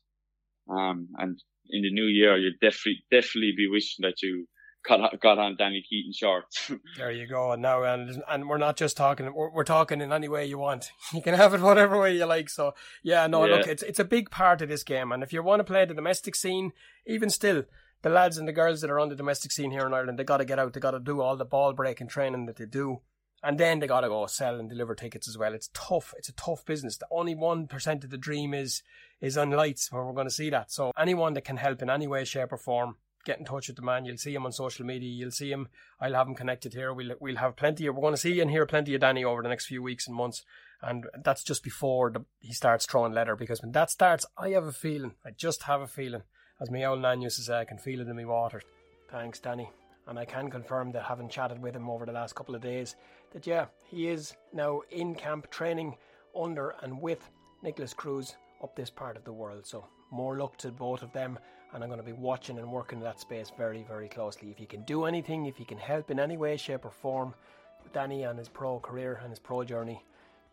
[0.68, 1.40] Um, and
[1.70, 4.46] in the new year, you'd definitely definitely be wishing that you
[4.86, 6.70] got got on Danny Keating shorts.
[6.96, 7.52] there you go.
[7.52, 10.58] And now, and and we're not just talking; we're, we're, talking in any way you
[10.58, 10.90] want.
[11.12, 12.48] You can have it whatever way you like.
[12.48, 13.56] So yeah, no, yeah.
[13.56, 15.84] look, it's it's a big part of this game, and if you want to play
[15.84, 16.72] the domestic scene,
[17.06, 17.64] even still,
[18.02, 20.24] the lads and the girls that are on the domestic scene here in Ireland, they
[20.24, 20.72] got to get out.
[20.72, 23.00] They got to do all the ball breaking training that they do.
[23.44, 25.52] And then they got to go sell and deliver tickets as well.
[25.52, 26.14] It's tough.
[26.16, 26.96] It's a tough business.
[26.96, 28.82] The only 1% of the dream is,
[29.20, 30.70] is on lights where we're going to see that.
[30.70, 33.76] So anyone that can help in any way, shape or form, get in touch with
[33.76, 34.04] the man.
[34.04, 35.08] You'll see him on social media.
[35.08, 35.68] You'll see him.
[36.00, 36.92] I'll have him connected here.
[36.92, 39.42] We'll, we'll have plenty of, we're going to see and hear plenty of Danny over
[39.42, 40.44] the next few weeks and months.
[40.80, 44.64] And that's just before the, he starts throwing leather because when that starts, I have
[44.64, 46.22] a feeling, I just have a feeling,
[46.60, 48.62] as my old nan used to uh, say, I can feel it in my water.
[49.10, 49.70] Thanks, Danny.
[50.06, 52.96] And I can confirm that having chatted with him over the last couple of days,
[53.32, 55.96] that yeah, he is now in camp training
[56.38, 57.30] under and with
[57.62, 59.66] Nicholas Cruz up this part of the world.
[59.66, 61.38] So more luck to both of them,
[61.72, 64.50] and I'm going to be watching and working in that space very, very closely.
[64.50, 67.34] If you can do anything, if you can help in any way, shape, or form
[67.82, 70.04] with Danny and his pro career and his pro journey,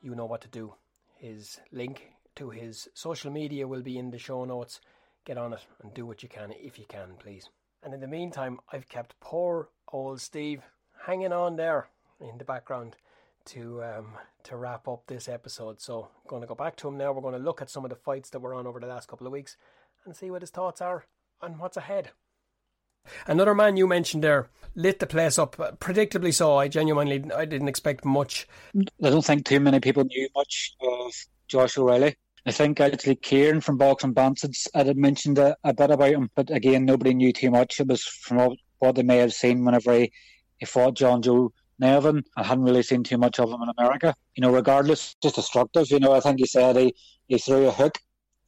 [0.01, 0.73] you know what to do.
[1.15, 4.79] His link to his social media will be in the show notes.
[5.29, 7.51] Get on it and do what you can if you can, please.
[7.83, 10.63] And in the meantime, I've kept poor old Steve
[11.05, 12.95] hanging on there in the background
[13.45, 15.81] to um, to wrap up this episode.
[15.81, 17.11] So I'm going to go back to him now.
[17.11, 19.07] We're going to look at some of the fights that were on over the last
[19.07, 19.55] couple of weeks
[20.03, 21.05] and see what his thoughts are
[21.43, 22.09] and what's ahead.
[23.27, 26.57] Another man you mentioned there lit the place up, predictably so.
[26.57, 28.47] I genuinely I didn't expect much.
[28.75, 31.13] I don't think too many people knew much of
[31.47, 32.15] Josh O'Reilly.
[32.45, 36.29] I think actually Kieran from Box Boxing Bastards had mentioned a, a, bit about him,
[36.35, 37.79] but again, nobody knew too much.
[37.79, 40.11] It was from what they may have seen whenever he,
[40.57, 42.23] he fought John Joe Nevin.
[42.37, 44.15] I hadn't really seen too much of him in America.
[44.35, 45.91] You know, regardless, just destructive.
[45.91, 46.95] You know, I think he said he,
[47.27, 47.97] he threw a hook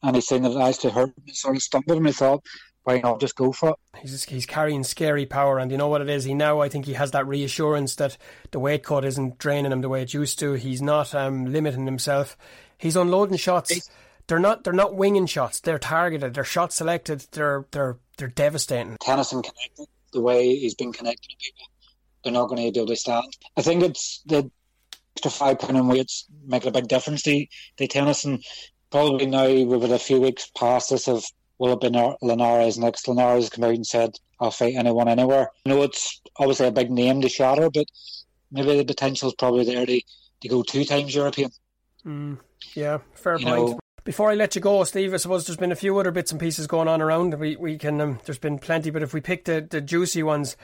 [0.02, 2.06] and he seen it actually hurt him and sort of stumbled him.
[2.06, 2.44] He thought,
[2.84, 3.76] why not just go for it?
[4.00, 6.24] He's he's carrying scary power, and you know what it is.
[6.24, 8.16] He now, I think, he has that reassurance that
[8.50, 10.54] the weight cut isn't draining him the way it used to.
[10.54, 12.36] He's not um, limiting himself.
[12.82, 13.88] He's unloading shots.
[14.26, 15.60] They're not they're not winging shots.
[15.60, 16.34] They're targeted.
[16.34, 17.24] They're shot selected.
[17.32, 18.96] They're they're they're devastating.
[19.00, 21.66] Tennyson connected the way he's been connecting to people
[22.22, 23.36] they're not going to be able to stand.
[23.56, 24.50] I think it's the
[25.16, 27.46] extra five pound in weights make a big difference to,
[27.78, 28.44] to Tennyson, and
[28.90, 31.24] probably now with a few weeks past this of
[31.58, 33.08] will have been Linares next.
[33.08, 35.50] Linares come out and said, I'll fight anyone anywhere.
[35.64, 37.86] I know it's obviously a big name to shatter, but
[38.50, 40.00] maybe the potential is probably there to,
[40.42, 41.50] to go two times European.
[42.04, 42.38] Mm,
[42.74, 43.70] yeah, fair you point.
[43.70, 46.32] Know, before I let you go, Steve, I suppose there's been a few other bits
[46.32, 47.34] and pieces going on around.
[47.34, 50.56] We we can um, there's been plenty, but if we pick the, the juicy ones,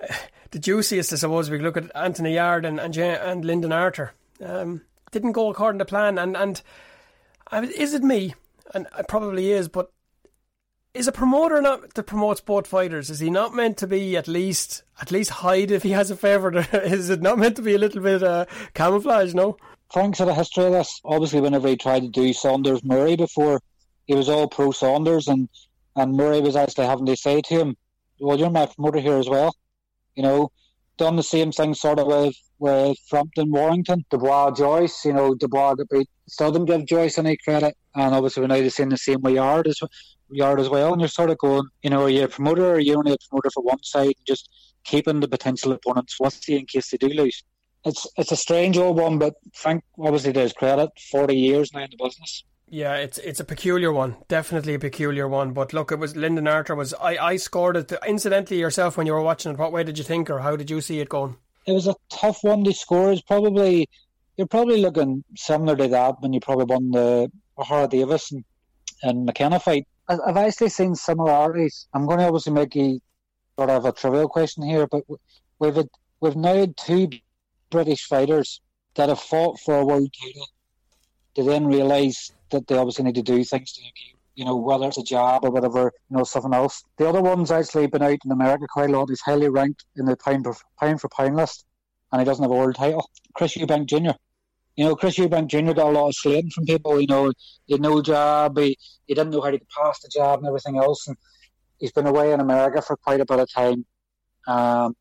[0.50, 4.12] the juiciest, I suppose, we look at Anthony Yarde and and, and Lyndon Arthur.
[4.44, 4.82] Um,
[5.12, 6.60] didn't go according to plan, and and
[7.50, 8.34] I mean, is it me?
[8.74, 9.90] And it probably is, but
[10.94, 13.10] Is a promoter not that promotes both fighters?
[13.10, 16.16] Is he not meant to be at least at least hide if he has a
[16.16, 16.72] favourite?
[16.74, 19.34] is it not meant to be a little bit uh, camouflage?
[19.34, 19.56] No.
[19.94, 21.00] Frank's had a history of this.
[21.04, 23.60] Obviously, whenever he tried to do Saunders Murray before,
[24.06, 25.48] he was all pro Saunders, and
[25.94, 27.76] and Murray was actually having to say to him,
[28.18, 29.54] "Well, you're my promoter here as well."
[30.16, 30.50] You know,
[30.96, 35.04] done the same thing sort of with with Frampton Warrington, Dubois Joyce.
[35.04, 38.88] You know, Dubois beat, still didn't give Joyce any credit, and obviously we're now same
[38.88, 39.80] the same way Yarde as
[40.28, 40.90] Yarde as well.
[40.92, 43.12] And you're sort of going, you know, are you a promoter or are you only
[43.12, 44.50] a promoter for one side, And just
[44.82, 47.44] keeping the potential opponents with you in case they do lose?
[47.84, 50.90] It's it's a strange old one, but Frank obviously does credit.
[51.10, 52.44] Forty years now in the business.
[52.68, 55.52] Yeah, it's it's a peculiar one, definitely a peculiar one.
[55.52, 59.12] But look, it was Lyndon Arthur was I, I scored it incidentally yourself when you
[59.12, 59.58] were watching it.
[59.58, 61.36] What way did you think, or how did you see it going?
[61.66, 63.12] It was a tough one to score.
[63.12, 63.88] It's probably
[64.36, 68.44] you're probably looking similar to that when you probably won the Ohara Davies and,
[69.02, 69.86] and McKenna fight.
[70.08, 71.86] I've actually seen similarities.
[71.94, 73.00] I'm going to obviously make you
[73.56, 75.02] sort of a trivial question here, but
[75.58, 75.88] we've had,
[76.20, 77.08] we've now had two
[77.74, 78.60] British fighters
[78.94, 80.48] that have fought for a world title
[81.34, 83.82] to then realise that they obviously need to do things to
[84.34, 86.82] you know, whether it's a job or whatever, you know, something else.
[86.98, 89.08] The other one's actually been out in America quite a lot.
[89.08, 91.64] He's highly ranked in the pound for pound, for pound list,
[92.10, 93.08] and he doesn't have a world title.
[93.34, 94.16] Chris Eubank Jr.
[94.76, 95.72] You know, Chris Eubank Jr.
[95.72, 97.00] got a lot of slating from people.
[97.00, 97.32] You know,
[97.66, 100.78] he had no job, he, he didn't know how to past the job and everything
[100.78, 101.06] else.
[101.06, 101.16] And
[101.78, 103.86] he's been away in America for quite a bit of time.
[104.48, 104.96] Um,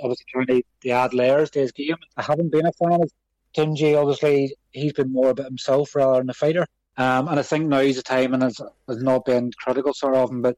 [0.00, 1.96] obviously, trying to, add layers to his game.
[2.16, 3.10] I haven't been a fan of
[3.56, 4.00] Tunji.
[4.00, 6.66] Obviously, he's been more about himself rather than a fighter.
[6.96, 10.14] Um, and I think now is the time, and it's, it's not been critical so
[10.14, 10.56] often, but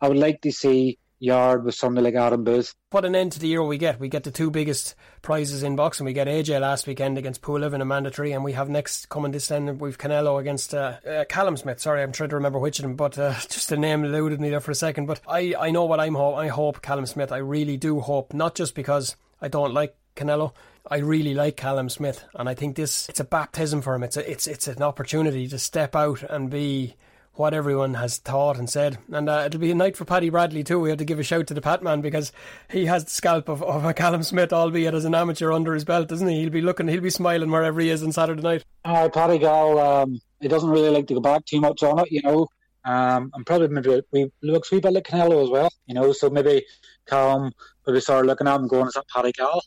[0.00, 2.74] I would like to see Yarde with somebody like Adam Booth.
[2.90, 4.00] What an end to the year we get.
[4.00, 6.06] We get the two biggest prizes in boxing.
[6.06, 9.30] We get AJ last weekend against Pulev in a mandatory, and we have next coming
[9.30, 11.78] this end, we've Canelo against uh, uh, Callum Smith.
[11.78, 14.50] Sorry, I'm trying to remember which of them, but uh, just the name eluded me
[14.50, 15.06] there for a second.
[15.06, 17.30] But I, I know what I'm ho- I hope Callum Smith.
[17.32, 20.54] I really do hope, not just because I don't like Canelo,
[20.88, 24.02] I really like Callum Smith, and I think this it's a baptism for him.
[24.02, 26.96] It's a, it's it's an opportunity to step out and be
[27.40, 28.98] what everyone has thought and said.
[29.10, 30.78] And uh, it'll be a night for Paddy Bradley too.
[30.78, 32.32] We have to give a shout to the Pat man because
[32.70, 35.86] he has the scalp of, of a Callum Smith, albeit as an amateur under his
[35.86, 36.40] belt, doesn't he?
[36.40, 38.64] He'll be looking, he'll be smiling wherever he is on Saturday night.
[38.84, 42.12] Uh, Paddy Gal, um, he doesn't really like to go back too much on it,
[42.12, 42.46] you know.
[42.84, 46.12] Um, and probably maybe we looks a wee bit like Canelo as well, you know.
[46.12, 46.66] So maybe
[47.06, 47.52] Callum
[47.86, 49.62] maybe start looking at him going, "Is that Paddy Gal?"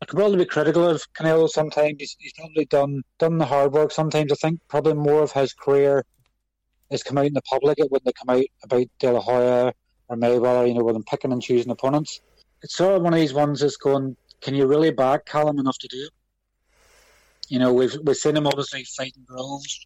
[0.00, 1.96] I could probably be critical of Canelo sometimes.
[1.98, 3.92] He's, he's, probably done done the hard work.
[3.92, 6.04] Sometimes I think probably more of his career
[6.90, 7.78] has come out in the public.
[7.78, 9.72] It wouldn't have come out about De La Hoya
[10.08, 12.20] or Mayweather, you know, with them picking and choosing opponents.
[12.62, 15.78] It's sort of one of these ones that's going, can you really back Callum enough
[15.78, 16.10] to do it?
[17.48, 19.80] You know, we've we've seen him obviously fighting Groves.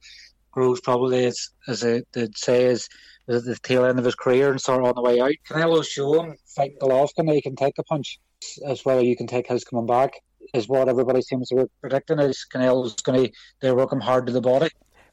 [0.50, 2.88] Groves probably is, as they'd say, is,
[3.28, 5.32] is the tail end of his career and sort of on the way out.
[5.48, 8.18] Canelo show him fighting Golovkin that he can take a punch
[8.66, 10.12] as whether you can take his coming back
[10.52, 14.32] is what everybody seems to be predicting is Canelo's going to they're working hard to
[14.32, 14.68] the body.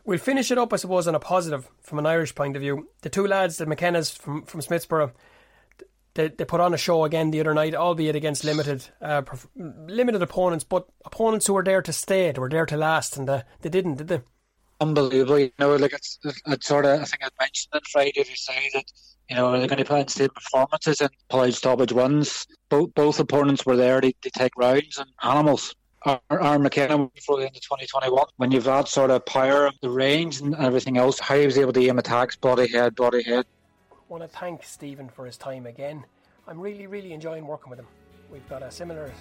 [0.06, 2.90] We'll finish it up, I suppose, on a positive from an Irish point of view.
[3.02, 5.12] The two lads, the McKennas from from Smithborough,
[6.16, 9.22] they, they put on a show again the other night, albeit against limited uh,
[9.56, 13.30] limited opponents, but opponents who were there to stay, they were there to last, and
[13.30, 14.22] uh, they didn't, did they?
[14.82, 15.76] Unbelievable, you know.
[15.76, 18.86] Like it's, it's sort of, I think I mentioned it Friday to say that
[19.30, 22.48] you know, they're going to put in state performances and pull stoppage wins.
[22.70, 25.76] Both both opponents were there to take rounds and animals.
[26.06, 28.26] Aaron McKenna before the end of 2021.
[28.38, 31.58] When you've that sort of power, of the range and everything else, how he was
[31.58, 33.46] able to aim attacks, body head, body head.
[33.92, 36.06] I want to thank Stephen for his time again.
[36.48, 37.88] I'm really, really enjoying working with him.
[38.32, 39.12] We've got a similar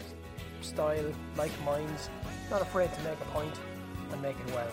[0.61, 2.11] style, like minds,
[2.51, 3.55] not afraid to make a point
[4.11, 4.70] and make it well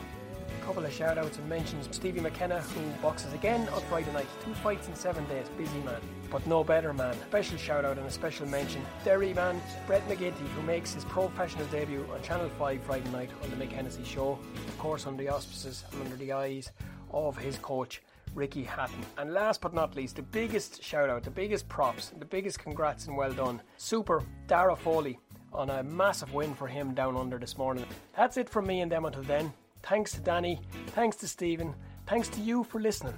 [0.61, 4.27] A couple of shout outs and mentions Stevie McKenna, who boxes again on Friday night.
[4.43, 6.01] Two fights in seven days, busy man,
[6.35, 7.15] but no better man.
[7.29, 11.65] Special shout out and a special mention Derry man Brett McGinty, who makes his professional
[11.67, 15.85] debut on Channel 5 Friday night on The Mick Show, of course, under the auspices
[15.93, 16.71] and under the eyes
[17.11, 18.01] of his coach.
[18.33, 18.99] Ricky Hatton.
[19.17, 23.07] And last but not least, the biggest shout out, the biggest props, the biggest congrats
[23.07, 23.61] and well done.
[23.77, 25.17] Super Darragh Foley
[25.53, 27.85] on a massive win for him down under this morning.
[28.17, 29.53] That's it from me and them until then.
[29.83, 30.59] Thanks to Danny.
[30.87, 31.73] Thanks to Stephen.
[32.07, 33.15] Thanks to you for listening.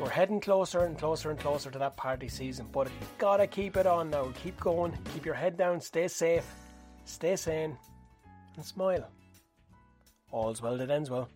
[0.00, 2.88] We're heading closer and closer and closer to that party season, but
[3.18, 4.32] gotta keep it on now.
[4.42, 4.96] Keep going.
[5.12, 5.80] Keep your head down.
[5.80, 6.44] Stay safe.
[7.04, 7.76] Stay sane.
[8.54, 9.10] And smile.
[10.30, 11.28] All's well that ends well.